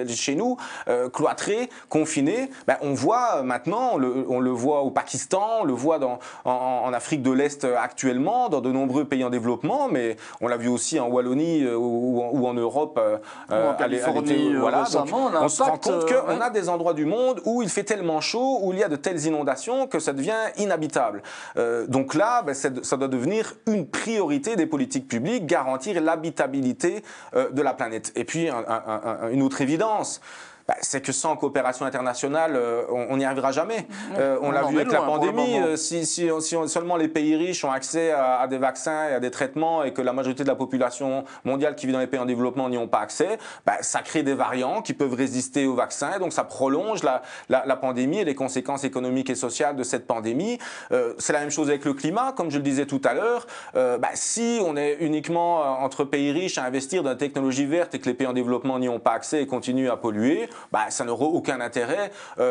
chez 0.08 0.34
nous, 0.34 0.56
euh, 0.88 1.08
cloîtrés, 1.08 1.68
confinés. 1.88 2.50
Ben, 2.66 2.76
on 2.82 2.94
voit 2.94 3.42
maintenant, 3.42 3.90
on 3.94 3.98
le, 3.98 4.26
on 4.28 4.40
le, 4.40 4.50
voit 4.50 4.82
au 4.82 4.90
Pakistan, 4.90 5.60
on 5.60 5.64
le 5.64 5.72
voit 5.72 5.98
dans, 5.98 6.18
en, 6.44 6.92
Afrique 6.92 7.22
de 7.22 7.30
l'Est 7.30 7.64
actuellement, 7.64 8.48
dans 8.48 8.60
de 8.60 8.72
nombreux 8.72 9.04
pays 9.04 9.24
en 9.24 9.30
développement, 9.30 9.88
mais 9.90 10.16
on 10.40 10.48
l'a 10.48 10.56
vu 10.56 10.68
aussi 10.68 10.98
en 10.98 11.08
Wallonie 11.08 11.64
euh, 11.64 11.76
ou, 11.76 12.46
en 12.46 12.54
Europe. 12.54 12.98
Euh, 13.02 13.18
en 13.50 13.74
Californie, 13.74 14.54
voilà. 14.54 14.82
on, 14.82 15.48
se 15.48 15.62
rend 15.62 15.78
compte 15.78 16.06
qu'on 16.06 16.40
a 16.40 16.50
des 16.50 16.68
endroits 16.68 16.94
du 16.94 17.04
monde 17.04 17.40
où 17.44 17.62
il 17.62 17.68
fait 17.68 17.84
tellement 17.84 18.20
chaud, 18.20 18.60
où 18.62 18.72
il 18.72 18.78
y 18.78 18.84
a 18.84 18.88
de 18.88 18.96
telles 18.96 19.24
inondations 19.24 19.86
que 19.86 19.98
ça 19.98 20.12
devient 20.12 20.32
inhabitable. 20.56 21.22
donc 21.88 22.14
là, 22.14 22.42
ben, 22.42 22.54
ça 22.54 22.96
doit 22.96 23.08
devenir 23.08 23.54
une 23.66 23.86
priorité 23.86 24.56
des 24.56 24.66
politiques 24.66 25.08
publiques 25.08 25.35
garantir 25.40 26.00
l'habitabilité 26.00 27.02
euh, 27.34 27.50
de 27.50 27.62
la 27.62 27.74
planète. 27.74 28.12
Et 28.14 28.24
puis, 28.24 28.48
une 28.48 29.42
autre 29.42 29.60
évidence, 29.60 30.20
bah, 30.68 30.74
c'est 30.80 31.00
que 31.00 31.12
sans 31.12 31.36
coopération 31.36 31.86
internationale, 31.86 32.60
on 32.90 33.16
n'y 33.16 33.24
arrivera 33.24 33.52
jamais. 33.52 33.86
on 34.42 34.50
l'a 34.50 34.62
vu 34.64 34.76
avec 34.76 34.92
la 34.92 35.02
pandémie. 35.02 35.56
Si, 35.76 36.06
si, 36.06 36.28
seulement 36.66 36.96
les 36.96 37.08
pays 37.08 37.36
riches 37.36 37.64
ont 37.64 37.70
accès 37.70 38.10
à, 38.10 38.40
à, 38.40 38.46
des 38.48 38.58
vaccins 38.58 39.08
et 39.08 39.14
à 39.14 39.20
des 39.20 39.30
traitements 39.30 39.84
et 39.84 39.92
que 39.92 40.02
la 40.02 40.12
majorité 40.12 40.42
de 40.42 40.48
la 40.48 40.54
population 40.54 41.24
mondiale 41.44 41.76
qui 41.76 41.86
vit 41.86 41.92
dans 41.92 42.00
les 42.00 42.06
pays 42.06 42.20
en 42.20 42.26
développement 42.26 42.68
n'y 42.68 42.78
ont 42.78 42.88
pas 42.88 43.00
accès, 43.00 43.38
bah, 43.64 43.76
ça 43.80 44.02
crée 44.02 44.22
des 44.22 44.34
variants 44.34 44.82
qui 44.82 44.92
peuvent 44.92 45.14
résister 45.14 45.66
aux 45.66 45.74
vaccins. 45.74 46.18
Donc 46.18 46.32
ça 46.32 46.44
prolonge 46.44 47.02
la, 47.02 47.22
la, 47.48 47.76
pandémie 47.76 48.18
et 48.18 48.24
les 48.24 48.34
conséquences 48.34 48.84
économiques 48.84 49.30
et 49.30 49.34
sociales 49.34 49.76
de 49.76 49.82
cette 49.82 50.06
pandémie. 50.06 50.58
Euh, 50.92 51.14
c'est 51.18 51.32
la 51.32 51.40
même 51.40 51.50
chose 51.50 51.68
avec 51.68 51.84
le 51.84 51.94
climat, 51.94 52.32
comme 52.32 52.50
je 52.50 52.56
le 52.56 52.62
disais 52.62 52.86
tout 52.86 53.00
à 53.04 53.14
l'heure. 53.14 53.46
Euh, 53.74 53.98
bah, 53.98 54.10
si 54.14 54.60
on 54.64 54.76
est 54.76 54.96
uniquement 55.00 55.62
euh, 55.62 55.84
entre 55.84 56.04
pays 56.04 56.32
riches 56.32 56.58
à 56.58 56.64
investir 56.64 57.02
dans 57.02 57.10
la 57.10 57.16
technologie 57.16 57.66
verte 57.66 57.94
et 57.94 57.98
que 57.98 58.06
les 58.06 58.14
pays 58.14 58.26
en 58.26 58.32
développement 58.32 58.78
n'y 58.78 58.88
ont 58.88 59.00
pas 59.00 59.12
accès 59.12 59.42
et 59.42 59.46
continuent 59.46 59.90
à 59.90 59.96
polluer, 59.96 60.48
bah, 60.72 60.86
ça 60.90 61.04
n'aura 61.04 61.24
aucun 61.26 61.60
intérêt 61.60 62.10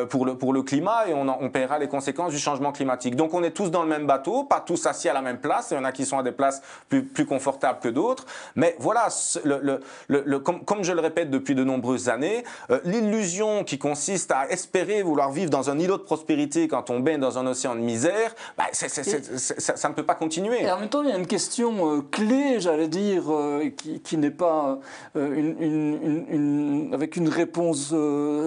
pour, 0.09 0.25
le, 0.25 0.37
pour 0.37 0.53
le 0.53 0.63
climat 0.63 1.07
et 1.07 1.13
on, 1.13 1.27
on 1.27 1.49
paiera 1.49 1.79
les 1.79 1.87
conséquences 1.87 2.31
du 2.31 2.39
changement 2.39 2.71
climatique. 2.71 3.15
Donc 3.15 3.33
on 3.33 3.43
est 3.43 3.51
tous 3.51 3.69
dans 3.69 3.83
le 3.83 3.89
même 3.89 4.07
bateau, 4.07 4.43
pas 4.43 4.59
tous 4.59 4.85
assis 4.85 5.09
à 5.09 5.13
la 5.13 5.21
même 5.21 5.39
place. 5.39 5.69
Il 5.71 5.75
y 5.75 5.77
en 5.77 5.83
a 5.83 5.91
qui 5.91 6.05
sont 6.05 6.17
à 6.17 6.23
des 6.23 6.31
places 6.31 6.61
plus, 6.89 7.03
plus 7.03 7.25
confortables 7.25 7.79
que 7.79 7.89
d'autres. 7.89 8.25
Mais 8.55 8.75
voilà, 8.79 9.07
le, 9.43 9.79
le, 10.07 10.39
comme, 10.39 10.63
comme, 10.63 10.83
je 10.83 10.91
le 10.91 11.01
répète 11.01 11.29
depuis 11.29 11.55
de 11.55 11.63
nombreuses 11.63 12.09
années, 12.09 12.43
l'illusion 12.83 13.63
qui 13.63 13.77
consiste 13.77 14.31
à 14.31 14.47
espérer 14.49 15.03
vouloir 15.03 15.31
vivre 15.31 15.49
dans 15.49 15.69
un 15.69 15.79
îlot 15.79 15.97
de 15.97 16.03
prospérité 16.03 16.67
quand 16.67 16.89
on 16.89 16.99
baigne 16.99 17.19
dans 17.19 17.37
un 17.37 17.47
océan 17.47 17.75
de 17.75 17.79
misère, 17.79 18.33
bah, 18.57 18.65
ça, 18.71 19.89
ne 19.89 19.93
peut 19.93 20.03
pas 20.03 20.15
continuer. 20.15 20.63
Et 20.63 20.71
en 20.71 20.79
même 20.79 20.89
temps, 20.89 21.01
il 21.01 21.09
y 21.09 21.11
a 21.11 21.17
une 21.17 21.27
question 21.27 21.97
euh, 21.97 22.01
clé, 22.01 22.59
j'allais 22.59 22.87
dire, 22.87 23.23
euh, 23.31 23.69
qui, 24.03 24.17
n'est 24.17 24.31
pas 24.31 24.79
euh, 25.15 25.55
une, 25.59 26.91
avec 26.93 27.15
une 27.15 27.29
réponse 27.29 27.93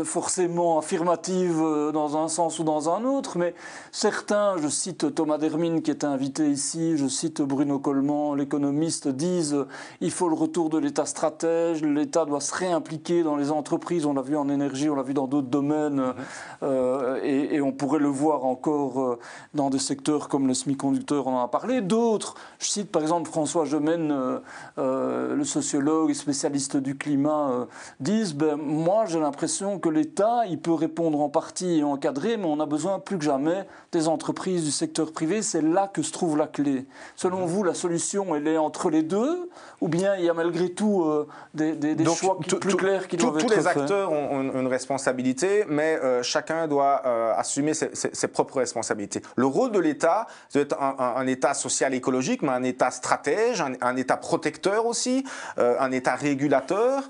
forcément 0.05 0.79
affirmative 0.79 1.63
dans 1.93 2.17
un 2.17 2.29
sens 2.29 2.59
ou 2.59 2.65
dans 2.65 2.89
un 2.91 3.05
autre, 3.05 3.39
mais 3.39 3.55
certains, 3.93 4.57
je 4.59 4.69
cite 4.69 5.15
Thomas 5.15 5.39
Dermine 5.39 5.83
qui 5.83 5.91
est 5.91 6.05
invité 6.05 6.51
ici, 6.51 6.97
je 6.97 7.07
cite 7.09 7.43
Bruno 7.43 7.79
Coleman, 7.79 8.35
l'économiste, 8.35 9.09
disent 9.09 9.67
il 10.01 10.11
faut 10.11 10.29
le 10.29 10.35
retour 10.35 10.71
de 10.71 10.79
l'État 10.79 11.07
stratège, 11.07 11.83
l'État 11.83 12.25
doit 12.25 12.41
se 12.41 12.55
réimpliquer 12.55 13.23
dans 13.23 13.37
les 13.37 13.51
entreprises, 13.51 14.07
on 14.07 14.15
l'a 14.15 14.23
vu 14.23 14.37
en 14.37 14.49
énergie, 14.49 14.89
on 14.91 14.95
l'a 14.95 15.03
vu 15.03 15.15
dans 15.15 15.27
d'autres 15.27 15.49
domaines, 15.49 16.15
euh, 16.63 17.21
et, 17.23 17.61
on 17.61 17.73
pourrait 17.73 17.99
le 17.99 18.09
voir 18.09 18.45
encore 18.45 19.01
euh, 19.01 19.19
dans 19.55 19.71
des 19.71 19.79
secteurs 19.79 20.29
comme 20.29 20.47
le 20.47 20.55
semi-conducteur, 20.55 21.27
on 21.27 21.35
en 21.35 21.45
a 21.45 21.49
parlé. 21.49 21.81
D'autres, 21.81 22.35
je 22.59 22.67
cite 22.67 22.91
par 22.91 23.03
exemple 23.03 23.29
François 23.29 23.65
Gemène, 23.65 24.41
euh, 24.79 25.35
le 25.35 25.45
sociologue 25.45 26.11
et 26.11 26.15
spécialiste 26.15 26.77
du 26.77 26.97
climat, 26.97 27.67
disent 28.01 28.35
ben, 28.35 28.57
Moi 28.57 29.05
j'ai 29.07 29.21
l'impression 29.21 29.38
que 29.81 29.89
l'État, 29.89 30.43
il 30.49 30.61
peut 30.61 30.73
répondre 30.73 31.21
en 31.21 31.29
partie 31.29 31.79
et 31.79 31.85
encadrer, 31.85 32.37
mais 32.37 32.47
on 32.47 32.61
a 32.61 32.67
besoin 32.67 32.99
plus 32.99 33.19
que 33.19 33.25
jamais 33.25 33.67
des 33.93 34.09
entreprises 34.09 34.65
du 34.65 34.71
secteur 34.71 35.13
privé. 35.13 35.43
C'est 35.43 35.63
là 35.63 35.89
que 35.93 36.03
se 36.03 36.13
trouve 36.13 36.37
la 36.37 36.47
clé. 36.47 36.87
Selon 37.17 37.47
vous, 37.47 37.63
la 37.63 37.75
solution, 37.75 38.35
elle 38.35 38.49
est 38.49 38.59
entre 38.59 38.91
les 38.91 39.03
deux 39.03 39.51
Ou 39.81 39.89
bien 39.89 40.17
il 40.17 40.25
y 40.25 40.29
a 40.29 40.35
malgré 40.35 40.71
tout 40.71 41.07
des, 41.55 42.05
choix 42.05 42.39
plus 42.39 42.75
clairs 42.75 43.09
qui 43.09 43.17
doivent 43.17 43.37
être 43.37 43.43
faits 43.43 43.51
Tous 43.51 43.57
les 43.57 43.67
acteurs 43.67 44.13
ont 44.13 44.43
une 44.43 44.67
responsabilité, 44.67 45.65
mais 45.69 45.99
chacun 46.23 46.67
doit 46.67 47.03
euh, 47.07 47.33
assumer 47.37 47.75
ses, 47.75 48.29
propres 48.29 48.59
responsabilités. 48.59 49.23
Le 49.37 49.47
rôle 49.47 49.73
de 49.73 49.79
l'État, 49.79 50.27
c'est 50.49 50.61
être 50.61 50.81
un, 50.81 51.27
État 51.27 51.55
social 51.55 51.95
écologique, 51.95 52.43
mais 52.43 52.51
un 52.51 52.63
État 52.63 52.91
stratège, 52.91 53.63
un, 53.81 53.97
État 53.97 54.17
protecteur 54.17 54.87
aussi, 54.87 55.25
euh, 55.59 55.77
un 55.81 55.93
État 55.93 56.15
régulateur. 56.15 57.03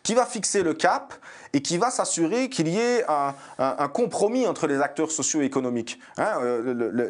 Euh, 0.00 0.10
qui 0.10 0.14
va 0.14 0.26
fixer 0.26 0.62
le 0.62 0.74
cap 0.74 1.14
et 1.52 1.62
qui 1.62 1.78
va 1.78 1.90
s'assurer 1.90 2.48
qu'il 2.48 2.68
y 2.68 2.78
ait 2.78 3.04
un, 3.08 3.88
compromis 3.88 4.46
entre 4.46 4.66
les 4.66 4.80
acteurs 4.80 5.10
sociaux 5.10 5.42
et 5.42 5.44
économiques. 5.44 5.98
Hein, 6.16 6.38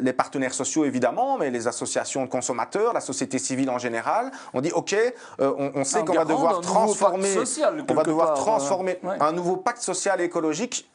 les 0.01 0.13
partenaires 0.13 0.53
sociaux 0.53 0.85
évidemment, 0.85 1.37
mais 1.37 1.49
les 1.51 1.67
associations 1.67 2.25
de 2.25 2.29
consommateurs, 2.29 2.93
la 2.93 3.01
société 3.01 3.39
civile 3.39 3.69
en 3.69 3.77
général. 3.77 4.31
On 4.53 4.61
dit 4.61 4.71
OK, 4.71 4.95
on, 5.39 5.83
sait 5.83 6.03
qu'on 6.03 6.13
va 6.13 6.25
devoir 6.25 6.61
transformer, 6.61 7.35
on 7.87 7.93
va 7.93 8.03
devoir 8.03 8.33
transformer 8.35 8.99
un 9.03 9.31
nouveau 9.31 9.57
pacte 9.57 9.81
social 9.81 10.21
et 10.21 10.25
écologique 10.25 10.89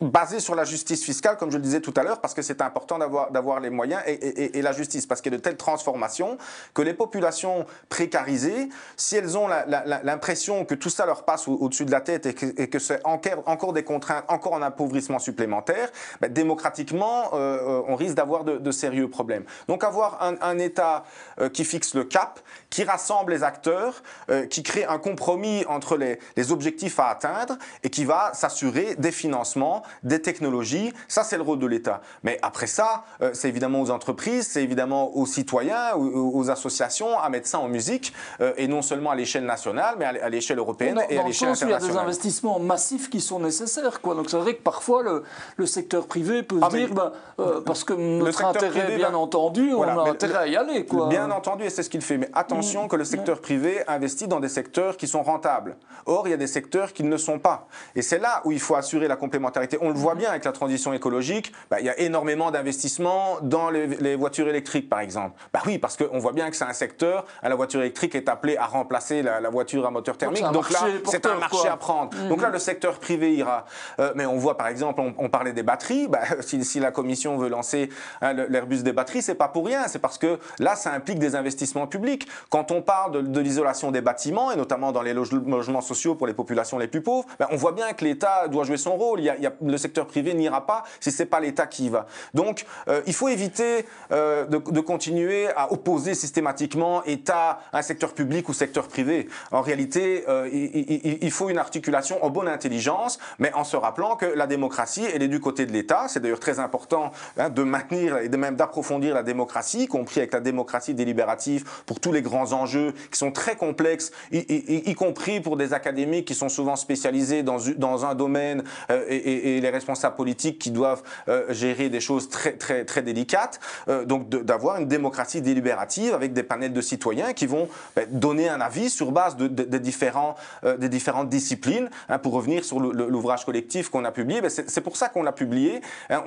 basé 0.00 0.40
sur 0.40 0.54
la 0.54 0.64
justice 0.64 1.04
fiscale, 1.04 1.36
comme 1.36 1.50
je 1.50 1.56
le 1.56 1.62
disais 1.62 1.80
tout 1.80 1.94
à 1.96 2.02
l'heure, 2.02 2.20
parce 2.20 2.34
que 2.34 2.42
c'est 2.42 2.60
important 2.60 2.98
d'avoir 2.98 3.60
les 3.60 3.70
moyens 3.70 4.02
et, 4.06 4.60
la 4.60 4.72
justice, 4.72 5.06
parce 5.06 5.20
qu'il 5.20 5.32
y 5.32 5.34
a 5.34 5.38
de 5.38 5.42
telles 5.42 5.56
transformations 5.56 6.36
que 6.74 6.82
les 6.82 6.92
populations 6.92 7.64
précarisées, 7.88 8.68
si 8.96 9.16
elles 9.16 9.38
ont 9.38 9.48
l'impression 9.48 10.64
que 10.64 10.74
tout 10.74 10.90
ça 10.90 11.06
leur 11.06 11.24
passe 11.24 11.48
au-dessus 11.48 11.84
de 11.84 11.90
la 11.90 12.00
tête 12.00 12.26
et 12.26 12.34
que, 12.68 12.78
c'est 12.78 13.00
encore, 13.04 13.72
des 13.72 13.84
contraintes, 13.84 14.24
encore 14.28 14.54
un 14.54 14.62
appauvrissement 14.62 15.18
supplémentaire, 15.18 15.90
ben, 16.20 16.32
démocratiquement, 16.32 17.30
euh, 17.34 17.82
on 17.86 17.96
risque 17.96 18.14
d'avoir 18.14 18.44
de, 18.44 18.70
sérieux 18.70 19.08
problèmes. 19.08 19.44
Donc 19.68 19.82
avoir 19.84 20.22
un, 20.22 20.58
État 20.58 21.04
euh, 21.40 21.48
qui 21.48 21.64
fixe 21.64 21.94
le 21.94 22.04
cap, 22.04 22.40
qui 22.68 22.84
rassemble 22.84 23.32
les 23.32 23.42
acteurs, 23.42 24.02
euh, 24.30 24.46
qui 24.46 24.62
crée 24.62 24.84
un 24.84 24.98
compromis 24.98 25.64
entre 25.68 25.96
les 25.96 26.52
objectifs 26.52 27.00
à 27.00 27.08
atteindre 27.08 27.56
et 27.82 27.90
qui 27.90 28.04
va 28.04 28.32
s'assurer 28.34 28.94
des 28.96 29.12
financements 29.12 29.69
des 30.02 30.20
technologies. 30.22 30.92
Ça, 31.08 31.24
c'est 31.24 31.36
le 31.36 31.42
rôle 31.42 31.58
de 31.58 31.66
l'État. 31.66 32.00
Mais 32.22 32.38
après 32.42 32.66
ça, 32.66 33.04
euh, 33.22 33.30
c'est 33.32 33.48
évidemment 33.48 33.80
aux 33.80 33.90
entreprises, 33.90 34.48
c'est 34.48 34.62
évidemment 34.62 35.16
aux 35.16 35.26
citoyens, 35.26 35.94
aux, 35.94 36.50
associations 36.50 37.18
à 37.18 37.28
mettre 37.28 37.46
ça 37.46 37.58
en 37.58 37.68
musique, 37.68 38.12
euh, 38.40 38.52
et 38.56 38.66
non 38.66 38.82
seulement 38.82 39.10
à 39.10 39.14
l'échelle 39.14 39.44
nationale, 39.44 39.96
mais 39.98 40.04
à 40.04 40.28
l'échelle 40.28 40.58
européenne 40.58 41.00
et 41.08 41.18
à 41.18 41.22
l'échelle 41.22 41.50
internationale. 41.50 41.80
Il 41.82 41.86
y 41.86 41.90
a 41.90 41.92
des 41.92 41.98
investissements 41.98 42.58
massifs 42.58 43.10
qui 43.10 43.20
sont 43.20 43.38
nécessaires. 43.40 44.00
Quoi. 44.00 44.14
Donc 44.14 44.30
c'est 44.30 44.38
vrai 44.38 44.54
que 44.54 44.62
parfois 44.62 45.02
le, 45.02 45.24
le, 45.56 45.66
secteur 45.66 46.06
privé 46.06 46.42
peut 46.42 46.58
se 46.58 46.64
ah, 46.64 46.68
dire, 46.68 46.94
ben, 46.94 47.12
euh, 47.38 47.60
parce 47.60 47.84
que 47.84 47.92
notre 47.92 48.44
intérêt, 48.44 48.96
bien 48.96 49.14
entendu, 49.14 49.72
on 49.74 49.82
a 49.82 50.08
intérêt 50.08 50.38
à 50.38 50.46
y 50.46 50.56
aller. 50.56 50.86
Quoi. 50.86 51.08
Bien 51.08 51.30
entendu, 51.30 51.64
et 51.64 51.70
c'est 51.70 51.82
ce 51.82 51.90
qu'il 51.90 52.02
fait. 52.02 52.18
Mais 52.18 52.30
attention 52.32 52.84
mm. 52.84 52.88
que 52.88 52.96
le 52.96 53.04
secteur 53.04 53.36
mm. 53.36 53.40
privé 53.40 53.82
investit 53.88 54.28
dans 54.28 54.40
des 54.40 54.48
secteurs 54.48 54.96
qui 54.96 55.06
sont 55.06 55.22
rentables. 55.22 55.76
Or, 56.06 56.26
il 56.26 56.30
y 56.30 56.34
a 56.34 56.38
des 56.38 56.46
secteurs 56.46 56.92
qui 56.92 57.04
ne 57.04 57.10
le 57.10 57.18
sont 57.18 57.38
pas. 57.38 57.68
Et 57.94 58.02
c'est 58.02 58.18
là 58.18 58.40
où 58.44 58.52
il 58.52 58.60
faut 58.60 58.74
assurer 58.74 59.08
la 59.08 59.16
complémentarité 59.16 59.59
on 59.80 59.88
le 59.88 59.94
voit 59.94 60.14
bien 60.14 60.30
avec 60.30 60.44
la 60.44 60.52
transition 60.52 60.92
écologique, 60.92 61.52
bah, 61.70 61.80
il 61.80 61.86
y 61.86 61.90
a 61.90 61.98
énormément 62.00 62.50
d'investissements 62.50 63.38
dans 63.42 63.70
les, 63.70 64.16
voitures 64.16 64.48
électriques, 64.48 64.88
par 64.88 65.00
exemple. 65.00 65.38
Bah 65.52 65.60
oui, 65.66 65.78
parce 65.78 65.96
qu'on 65.96 66.18
voit 66.18 66.32
bien 66.32 66.50
que 66.50 66.56
c'est 66.56 66.64
un 66.64 66.72
secteur, 66.72 67.24
la 67.42 67.54
voiture 67.54 67.80
électrique 67.80 68.14
est 68.14 68.28
appelée 68.28 68.56
à 68.56 68.66
remplacer 68.66 69.22
la, 69.22 69.50
voiture 69.50 69.86
à 69.86 69.90
moteur 69.90 70.16
thermique. 70.16 70.44
Donc, 70.52 70.70
là, 70.70 70.80
c'est 71.06 71.26
un 71.26 71.36
marché 71.36 71.68
à 71.68 71.76
prendre. 71.76 72.16
Mhm. 72.16 72.28
Donc 72.28 72.42
là, 72.42 72.50
le 72.50 72.58
secteur 72.58 72.98
privé 72.98 73.34
ira. 73.34 73.64
Euh, 73.98 74.12
mais 74.14 74.26
on 74.26 74.36
voit, 74.36 74.56
par 74.56 74.68
exemple, 74.68 75.00
on, 75.18 75.28
parlait 75.28 75.52
des 75.52 75.62
batteries. 75.62 76.08
Bah, 76.08 76.20
si, 76.40 76.80
la 76.80 76.90
Commission 76.92 77.36
veut 77.36 77.48
lancer 77.48 77.90
hein, 78.20 78.32
l'Airbus 78.32 78.82
des 78.82 78.92
batteries, 78.92 79.22
c'est 79.22 79.34
pas 79.34 79.48
pour 79.48 79.66
rien. 79.66 79.88
C'est 79.88 79.98
parce 79.98 80.18
que 80.18 80.38
là, 80.58 80.76
ça 80.76 80.92
implique 80.92 81.18
des 81.18 81.34
investissements 81.34 81.86
publics. 81.86 82.28
Quand 82.48 82.70
on 82.70 82.82
parle 82.82 83.30
de, 83.30 83.40
l'isolation 83.40 83.90
des 83.90 84.00
bâtiments, 84.00 84.52
et 84.52 84.56
notamment 84.56 84.92
dans 84.92 85.02
les 85.02 85.14
logements 85.14 85.80
sociaux 85.80 86.14
pour 86.14 86.26
les 86.26 86.34
populations 86.34 86.78
les 86.78 86.88
plus 86.88 87.02
pauvres, 87.02 87.26
on 87.50 87.56
voit 87.56 87.72
bien 87.72 87.92
que 87.92 88.04
l'État 88.04 88.48
doit 88.48 88.64
jouer 88.64 88.76
son 88.76 88.96
rôle. 88.96 89.20
Il 89.20 89.24
y 89.24 89.30
a, 89.30 89.36
il 89.36 89.42
y 89.42 89.46
a 89.46 89.49
le 89.64 89.78
secteur 89.78 90.06
privé 90.06 90.34
n'ira 90.34 90.66
pas 90.66 90.84
si 91.00 91.10
ce 91.10 91.22
n'est 91.22 91.28
pas 91.28 91.40
l'État 91.40 91.66
qui 91.66 91.86
y 91.86 91.88
va. 91.88 92.06
Donc, 92.34 92.64
euh, 92.88 93.02
il 93.06 93.14
faut 93.14 93.28
éviter 93.28 93.86
euh, 94.12 94.46
de, 94.46 94.80
continuer 94.80 95.48
à 95.56 95.72
opposer 95.72 96.14
systématiquement 96.14 97.04
État, 97.04 97.60
un 97.72 97.82
secteur 97.82 98.14
public 98.14 98.48
ou 98.48 98.52
secteur 98.52 98.88
privé. 98.88 99.28
En 99.50 99.62
réalité, 99.62 100.24
euh, 100.28 100.48
il, 100.52 101.30
faut 101.30 101.48
une 101.48 101.58
articulation 101.58 102.22
en 102.24 102.30
bonne 102.30 102.48
intelligence, 102.48 103.18
mais 103.38 103.52
en 103.54 103.64
se 103.64 103.76
rappelant 103.76 104.16
que 104.16 104.26
la 104.26 104.46
démocratie, 104.46 105.04
elle 105.12 105.22
est 105.22 105.28
du 105.28 105.40
côté 105.40 105.66
de 105.66 105.72
l'État. 105.72 106.06
C'est 106.08 106.20
d'ailleurs 106.20 106.40
très 106.40 106.58
important 106.58 107.12
hein, 107.36 107.50
de 107.50 107.62
maintenir 107.62 108.18
et 108.18 108.28
même 108.28 108.56
d'approfondir 108.56 109.14
la 109.14 109.22
démocratie, 109.22 109.82
y 109.82 109.86
compris 109.86 110.20
avec 110.20 110.32
la 110.32 110.40
démocratie 110.40 110.94
délibérative 110.94 111.64
pour 111.86 112.00
tous 112.00 112.12
les 112.12 112.22
grands 112.22 112.52
enjeux 112.52 112.94
qui 113.10 113.18
sont 113.18 113.32
très 113.32 113.56
complexes, 113.56 114.10
y, 114.32 114.94
compris 114.94 115.40
pour 115.40 115.56
des 115.56 115.72
académiques 115.72 116.26
qui 116.26 116.34
sont 116.34 116.48
souvent 116.48 116.76
spécialisés 116.76 117.42
dans, 117.42 118.04
un 118.04 118.14
domaine 118.14 118.64
et, 118.88 119.39
les 119.60 119.70
responsables 119.70 120.16
politiques 120.16 120.58
qui 120.58 120.70
doivent 120.70 121.02
euh, 121.28 121.52
gérer 121.52 121.88
des 121.88 122.00
choses 122.00 122.28
très, 122.28 122.52
très, 122.52 122.84
très 122.84 123.02
délicates. 123.02 123.60
Euh, 123.88 124.04
donc 124.04 124.28
d'avoir 124.28 124.78
une 124.78 124.88
démocratie 124.88 125.40
délibérative 125.40 126.14
avec 126.14 126.32
des 126.32 126.42
panels 126.42 126.72
de 126.72 126.80
citoyens 126.80 127.32
qui 127.32 127.46
vont 127.46 127.68
ben, 127.96 128.06
donner 128.10 128.48
un 128.48 128.60
avis 128.60 128.90
sur 128.90 129.12
base 129.12 129.36
différents, 129.36 130.36
euh, 130.64 130.76
des 130.76 130.88
différentes 130.88 131.28
disciplines. 131.28 131.90
Hein, 132.08 132.18
pour 132.18 132.32
revenir 132.32 132.64
sur 132.64 132.80
l'ouvrage 132.80 133.44
collectif 133.44 133.88
qu'on 133.88 134.04
a 134.04 134.12
publié, 134.12 134.40
ben, 134.40 134.50
c'est 134.50 134.80
pour 134.80 134.96
ça 134.96 135.08
qu'on 135.08 135.22
l'a 135.22 135.32
publié 135.32 135.80
hein, 136.08 136.22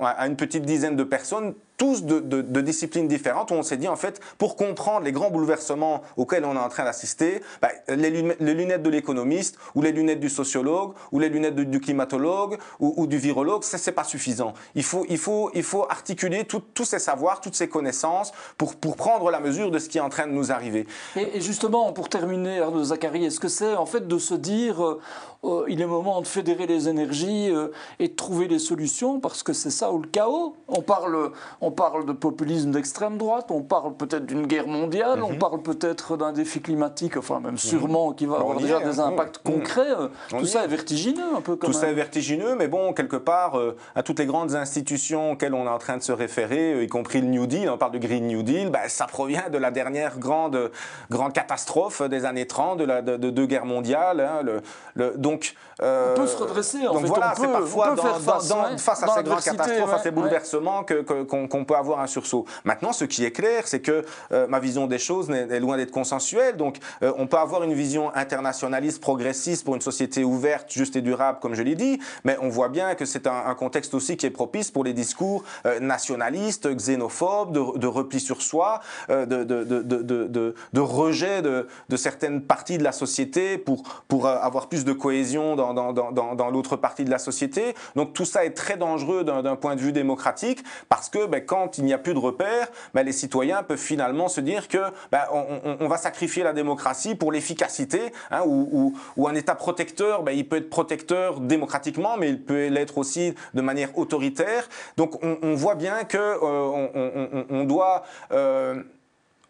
à 0.00 0.26
une 0.26 0.36
petite 0.36 0.64
dizaine 0.64 0.96
de 0.96 1.04
personnes 1.04 1.54
tous 1.82 2.04
de, 2.04 2.60
disciplines 2.60 3.08
différentes, 3.08 3.50
où 3.50 3.54
on 3.54 3.64
s'est 3.64 3.76
dit, 3.76 3.88
en 3.88 3.96
fait, 3.96 4.20
pour 4.38 4.54
comprendre 4.54 5.00
les 5.00 5.10
grands 5.10 5.32
bouleversements 5.32 6.02
auxquels 6.16 6.44
on 6.44 6.54
est 6.54 6.60
en 6.60 6.68
train 6.68 6.84
d'assister, 6.84 7.42
bah, 7.60 7.70
les, 7.88 8.08
lunettes 8.08 8.84
de 8.84 8.88
l'économiste, 8.88 9.58
ou 9.74 9.82
les 9.82 9.90
lunettes 9.90 10.20
du 10.20 10.28
sociologue, 10.28 10.92
ou 11.10 11.18
les 11.18 11.28
lunettes 11.28 11.56
du, 11.56 11.80
climatologue, 11.80 12.58
ou, 12.78 13.08
du 13.08 13.18
virologue, 13.18 13.64
ça, 13.64 13.78
c'est 13.78 13.90
pas 13.90 14.04
suffisant. 14.04 14.54
Il 14.76 14.84
faut, 14.84 15.04
il 15.08 15.18
faut, 15.18 15.50
il 15.54 15.64
faut 15.64 15.84
articuler 15.90 16.44
tous 16.44 16.84
ces 16.84 17.00
savoirs, 17.00 17.40
toutes 17.40 17.56
ces 17.56 17.68
connaissances, 17.68 18.30
pour, 18.58 18.76
pour 18.76 18.94
prendre 18.94 19.32
la 19.32 19.40
mesure 19.40 19.72
de 19.72 19.80
ce 19.80 19.88
qui 19.88 19.98
est 19.98 20.02
en 20.02 20.08
train 20.08 20.28
de 20.28 20.32
nous 20.32 20.52
arriver. 20.52 20.86
Et, 21.16 21.40
justement, 21.40 21.92
pour 21.92 22.08
terminer, 22.08 22.60
Arnaud 22.60 22.84
Zachary, 22.84 23.24
est-ce 23.24 23.40
que 23.40 23.48
c'est 23.48 23.74
en 23.74 23.86
fait 23.86 24.06
de 24.06 24.18
se 24.18 24.34
dire, 24.34 24.84
euh, 24.84 25.00
euh, 25.42 25.64
il 25.68 25.80
est 25.80 25.86
moment 25.86 26.20
de 26.20 26.28
fédérer 26.28 26.68
les 26.68 26.88
énergies 26.88 27.50
euh, 27.50 27.72
et 27.98 28.06
de 28.06 28.14
trouver 28.14 28.46
des 28.46 28.60
solutions, 28.60 29.18
parce 29.18 29.42
que 29.42 29.52
c'est 29.52 29.70
ça 29.70 29.90
ou 29.90 29.98
le 29.98 30.06
chaos? 30.06 30.54
On 30.68 30.82
parle, 30.82 31.32
parle 31.72 32.06
de 32.06 32.12
populisme 32.12 32.70
d'extrême 32.70 33.18
droite, 33.18 33.46
on 33.50 33.62
parle 33.62 33.94
peut-être 33.94 34.26
d'une 34.26 34.46
guerre 34.46 34.66
mondiale, 34.66 35.22
on 35.22 35.32
mhm. 35.32 35.38
parle 35.38 35.62
peut-être 35.62 36.16
d'un 36.16 36.32
défi 36.32 36.60
climatique, 36.60 37.16
enfin 37.16 37.40
même 37.40 37.58
sûrement 37.58 38.12
qui 38.12 38.26
va 38.26 38.36
avoir 38.36 38.58
déjà 38.58 38.80
des 38.80 39.00
hein. 39.00 39.06
impacts 39.06 39.44
mhm. 39.44 39.52
concrets. 39.52 39.90
Euh, 39.90 40.08
tout 40.28 40.46
ça 40.46 40.64
est 40.64 40.68
vertigineux 40.68 41.36
un 41.36 41.40
peu. 41.40 41.56
Tout 41.56 41.72
ça 41.72 41.88
est 41.88 41.94
vertigineux, 41.94 42.54
mais 42.56 42.68
bon, 42.68 42.92
quelque 42.92 43.16
part, 43.16 43.58
euh, 43.58 43.76
à 43.94 44.02
toutes 44.02 44.18
les 44.18 44.26
grandes 44.26 44.54
institutions 44.54 45.32
auxquelles 45.32 45.54
on 45.54 45.66
est 45.66 45.70
en 45.70 45.78
train 45.78 45.96
de 45.96 46.02
se 46.02 46.12
référer, 46.12 46.74
euh, 46.74 46.84
y 46.84 46.88
compris 46.88 47.20
le 47.20 47.26
New 47.26 47.46
Deal, 47.46 47.68
on 47.68 47.78
parle 47.78 47.92
de 47.92 47.98
Green 47.98 48.26
New 48.26 48.42
Deal, 48.42 48.70
ben, 48.70 48.88
ça 48.88 49.06
provient 49.06 49.48
de 49.50 49.58
la 49.58 49.70
dernière 49.70 50.18
grande, 50.18 50.70
grande 51.10 51.32
catastrophe 51.32 52.02
des 52.02 52.24
années 52.24 52.46
30, 52.46 52.78
de, 52.78 52.84
la, 52.84 53.02
de, 53.02 53.30
deux 53.30 53.46
guerres 53.46 53.66
mondiales. 53.66 54.20
Hein, 54.20 54.42
le, 54.42 55.14
donc, 55.16 55.54
on 55.80 56.14
peut 56.14 56.26
se 56.26 56.36
redresser. 56.36 56.86
En 56.86 56.94
donc 56.94 57.06
voilà, 57.06 57.34
c'est 57.36 57.48
parfois 57.48 57.96
face, 57.96 59.02
à 59.02 59.06
ces 59.08 59.22
grandes 59.22 59.40
catastrophes, 59.40 59.92
à 59.92 59.98
ces 59.98 60.10
bouleversements, 60.10 60.84
qu'on 60.84 61.51
peut 61.64 61.76
avoir 61.76 62.00
un 62.00 62.06
sursaut. 62.06 62.44
Maintenant, 62.64 62.92
ce 62.92 63.04
qui 63.04 63.24
est 63.24 63.30
clair, 63.32 63.66
c'est 63.66 63.80
que 63.80 64.04
euh, 64.32 64.46
ma 64.46 64.58
vision 64.58 64.86
des 64.86 64.98
choses 64.98 65.30
est, 65.30 65.60
loin 65.60 65.76
d'être 65.76 65.90
consensuelle. 65.90 66.56
Donc, 66.56 66.78
euh, 67.02 67.12
on 67.16 67.26
peut 67.26 67.36
avoir 67.36 67.62
une 67.62 67.74
vision 67.74 68.14
internationaliste, 68.14 69.00
progressiste 69.00 69.64
pour 69.64 69.74
une 69.74 69.80
société 69.80 70.24
ouverte, 70.24 70.72
juste 70.72 70.96
et 70.96 71.02
durable, 71.02 71.38
comme 71.40 71.54
je 71.54 71.62
l'ai 71.62 71.74
dit, 71.74 72.00
mais 72.24 72.36
on 72.40 72.48
voit 72.48 72.68
bien 72.68 72.94
que 72.94 73.04
c'est 73.04 73.26
un, 73.26 73.54
contexte 73.54 73.94
aussi 73.94 74.16
qui 74.16 74.26
est 74.26 74.30
propice 74.30 74.70
pour 74.70 74.82
les 74.82 74.94
discours 74.94 75.44
euh, 75.66 75.78
nationalistes, 75.78 76.74
xénophobes, 76.74 77.52
de, 77.52 77.86
repli 77.86 78.20
sur 78.20 78.40
soi, 78.40 78.80
de, 79.10 79.24
de, 79.44 80.80
rejet 80.80 81.42
de, 81.42 81.66
certaines 81.96 82.42
parties 82.42 82.78
de 82.78 82.84
la 82.84 82.92
société 82.92 83.58
pour, 83.58 83.82
pour 84.08 84.26
avoir 84.26 84.68
plus 84.68 84.84
de 84.84 84.92
cohésion 84.92 85.54
dans, 85.56 85.74
dans, 85.74 85.92
dans, 85.92 86.34
dans 86.34 86.50
l'autre 86.50 86.76
partie 86.76 87.04
de 87.04 87.10
la 87.10 87.18
société. 87.18 87.74
Donc, 87.96 88.14
tout 88.14 88.24
ça 88.24 88.44
est 88.44 88.54
très 88.54 88.76
dangereux 88.76 89.24
d'un 89.24 89.56
point 89.56 89.76
de 89.76 89.80
vue 89.80 89.92
démocratique 89.92 90.62
parce 90.88 91.08
que 91.08 91.26
ben, 91.26 91.41
quand 91.46 91.78
il 91.78 91.84
n'y 91.84 91.92
a 91.92 91.98
plus 91.98 92.14
de 92.14 92.18
repères, 92.18 92.68
ben, 92.94 93.04
les 93.04 93.12
citoyens 93.12 93.62
peuvent 93.62 93.78
finalement 93.78 94.28
se 94.28 94.40
dire 94.40 94.68
que 94.68 94.78
ben, 95.10 95.22
on, 95.32 95.88
va 95.88 95.96
sacrifier 95.96 96.42
la 96.42 96.52
démocratie 96.52 97.14
pour 97.14 97.32
l'efficacité, 97.32 98.12
hein, 98.30 98.42
ou, 98.46 98.94
un 99.26 99.34
État 99.34 99.54
protecteur, 99.54 100.24
il 100.32 100.48
peut 100.48 100.56
être 100.56 100.70
protecteur 100.70 101.40
démocratiquement, 101.40 102.16
mais 102.16 102.30
il 102.30 102.42
peut 102.42 102.68
l'être 102.68 102.98
aussi 102.98 103.34
de 103.54 103.60
manière 103.60 103.96
autoritaire. 103.98 104.68
Donc 104.96 105.22
on, 105.22 105.54
voit 105.54 105.74
bien 105.74 106.04
que 106.04 106.18
euh, 106.18 107.44
on, 107.50 107.64
doit 107.64 108.04
euh, 108.32 108.82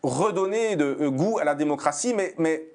redonner 0.02 0.76
de 0.76 0.96
euh, 1.00 1.11
goût 1.11 1.38
à 1.38 1.44
la 1.44 1.55
démocratie, 1.55 2.14
mais 2.38 2.71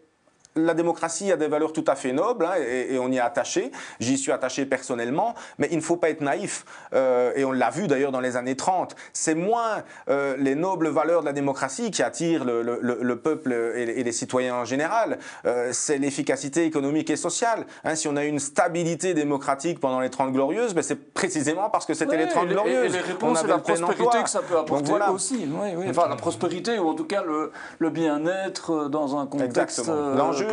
la 0.58 0.74
démocratie 0.74 1.32
a 1.32 1.38
des 1.38 1.48
valeurs 1.48 1.74
tout 1.74 1.86
à 1.88 1.96
fait 1.96 2.14
nobles 2.14 2.46
hein, 2.46 2.56
et, 2.58 2.98
on 3.00 3.12
y 3.12 3.18
est 3.18 3.22
attaché. 3.22 3.72
J'y 4.00 4.18
suis 4.18 4.32
attaché 4.32 4.66
personnellement, 4.66 5.36
mais 5.58 5.68
il 5.72 5.78
ne 5.78 5.82
faut 5.82 5.98
pas 5.98 6.10
être 6.10 6.22
naïf. 6.22 6.66
Euh, 6.94 7.32
et 7.36 7.46
on 7.46 7.52
l'a 7.52 7.70
vu 7.70 7.88
d'ailleurs 7.88 8.12
dans 8.12 8.20
les 8.20 8.36
années 8.36 8.56
30. 8.56 8.96
C'est 9.14 9.36
moins 9.36 9.84
euh, 10.10 10.36
les 10.38 10.56
nobles 10.56 10.88
valeurs 10.90 11.22
de 11.22 11.26
la 11.26 11.34
démocratie 11.34 11.92
qui 11.92 12.04
attirent 12.04 12.46
le, 12.46 13.16
peuple 13.16 13.54
et, 13.54 14.04
les 14.04 14.12
citoyens 14.12 14.56
en 14.56 14.66
général. 14.66 15.20
Euh, 15.46 15.70
c'est 15.72 15.98
l'efficacité 15.98 16.66
économique 16.66 17.10
et 17.10 17.16
sociale. 17.16 17.66
Hein, 17.84 17.96
si 17.96 18.08
on 18.08 18.16
a 18.16 18.24
une 18.24 18.40
stabilité 18.40 19.14
démocratique 19.14 19.80
pendant 19.80 20.00
les 20.00 20.10
30 20.10 20.32
glorieuses, 20.32 20.74
ben 20.74 20.82
c'est 20.82 21.14
précisément 21.14 21.70
parce 21.70 21.86
que 21.86 21.94
c'était 21.94 22.18
les 22.18 22.28
30 22.28 22.50
glorieuses. 22.50 22.94
Et, 22.94 22.98
les 22.98 23.04
réponses, 23.04 23.40
c'est 23.42 23.48
la 23.48 23.58
prospérité 23.60 24.24
que 24.24 24.30
ça 24.30 24.42
peut 24.42 24.58
apporter 24.58 24.94
aussi. 25.14 25.48
Enfin, 25.90 26.08
la 26.10 26.16
prospérité 26.16 26.80
ou 26.80 26.90
en 26.90 26.94
tout 26.94 27.06
cas 27.06 27.24
le, 27.24 27.90
bien-être 27.90 28.90
dans 28.90 29.18
un 29.18 29.26
contexte. 29.26 29.88
L'enjeu 29.88 30.47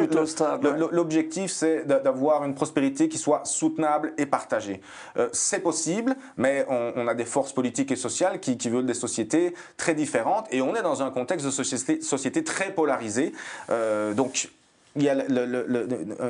L'objectif, 0.91 1.51
c'est 1.51 1.87
d'avoir 1.87 2.45
une 2.45 2.55
prospérité 2.55 3.09
qui 3.09 3.19
soit 3.19 3.45
soutenable 3.45 4.13
et 4.19 4.27
partagée. 4.27 4.81
Euh, 5.17 5.29
c'est 5.33 5.61
possible, 5.61 6.17
mais 6.37 6.67
on, 6.69 7.07
a 7.07 7.15
des 7.15 7.25
forces 7.25 7.53
politiques 7.53 7.91
et 7.91 7.97
sociales 7.97 8.41
qui, 8.41 8.57
veulent 8.69 8.87
des 8.87 8.95
sociétés 8.95 9.55
très 9.77 9.95
différentes, 9.95 10.47
et 10.51 10.63
on 10.63 10.75
est 10.75 10.83
dans 10.83 11.03
un 11.03 11.11
contexte 11.11 11.47
de 11.47 11.51
société, 11.51 12.01
société 12.01 12.45
très 12.45 12.73
polarisée. 12.73 13.33
Euh, 13.71 14.15
donc, 14.15 14.49
il 14.97 15.03
y 15.03 15.09
a 15.09 15.15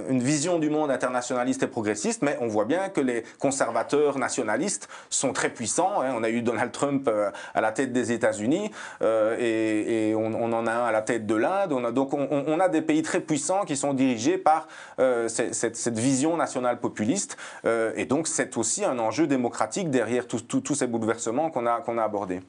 une 0.08 0.22
vision 0.22 0.58
du 0.58 0.70
monde 0.70 0.90
internationaliste 0.90 1.62
et 1.62 1.66
progressiste, 1.66 2.22
mais 2.22 2.38
on 2.40 2.46
voit 2.46 2.64
bien 2.64 2.88
que 2.88 3.00
les 3.00 3.24
conservateurs 3.38 4.18
nationalistes 4.18 4.88
sont 5.10 5.34
très 5.34 5.50
puissants. 5.50 6.00
Hein. 6.00 6.14
On 6.16 6.22
a 6.22 6.30
eu 6.30 6.40
Donald 6.40 6.72
Trump 6.72 7.06
euh, 7.06 7.30
à 7.54 7.60
la 7.60 7.72
tête 7.72 7.92
des 7.92 8.12
États-Unis 8.12 8.70
euh, 9.02 9.36
et, 9.38 10.14
on, 10.14 10.52
en 10.52 10.66
a 10.66 10.72
un 10.72 10.84
à 10.86 10.92
la 10.92 11.02
tête 11.02 11.26
de 11.26 11.34
l'Inde. 11.34 11.92
Donc 11.92 12.14
on, 12.14 12.60
a 12.60 12.68
des 12.68 12.80
pays 12.80 13.02
très 13.02 13.20
puissants 13.20 13.64
qui 13.64 13.76
sont 13.76 13.92
dirigés 13.92 14.38
par 14.38 14.66
euh, 14.98 15.28
cette, 15.28 15.98
vision 15.98 16.36
nationale 16.36 16.80
populiste. 16.80 17.36
et 17.64 18.06
donc 18.06 18.26
c'est 18.26 18.56
aussi 18.56 18.84
un 18.84 18.98
enjeu 18.98 19.26
démocratique 19.26 19.90
derrière 19.90 20.26
tous 20.26 20.74
ces 20.74 20.86
bouleversements 20.86 21.46
a, 21.46 21.80
qu'on 21.80 21.98
a 21.98 22.02
abordés. 22.02 22.40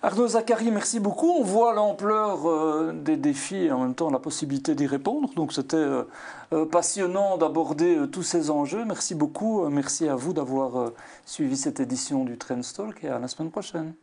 Arnaud 0.00 0.28
Zachary, 0.28 0.70
merci 0.70 1.00
beaucoup. 1.00 1.28
On 1.28 1.42
voit 1.42 1.74
l'ampleur 1.74 2.48
euh, 2.48 2.92
des 2.94 3.16
défis 3.16 3.64
et 3.64 3.72
en 3.72 3.80
même 3.80 3.94
temps 3.96 4.10
la 4.10 4.20
possibilité 4.20 4.76
d'y 4.76 4.86
répondre. 4.86 5.34
Donc 5.34 5.52
c'était 5.52 5.76
euh, 5.76 6.04
euh, 6.52 6.66
passionnant 6.66 7.36
d'aborder 7.36 7.98
tous 8.12 8.22
ces 8.22 8.50
enjeux. 8.50 8.84
Merci 8.84 9.16
beaucoup. 9.16 9.68
merci 9.68 10.08
à 10.08 10.14
vous 10.14 10.32
d'avoir 10.32 10.92
suivi 11.26 11.56
cette 11.56 11.80
édition 11.80 12.24
du 12.24 12.38
Trendstalk 12.38 13.02
et 13.02 13.08
à 13.08 13.18
la 13.18 13.26
semaine 13.26 13.50
prochaine. 13.50 13.94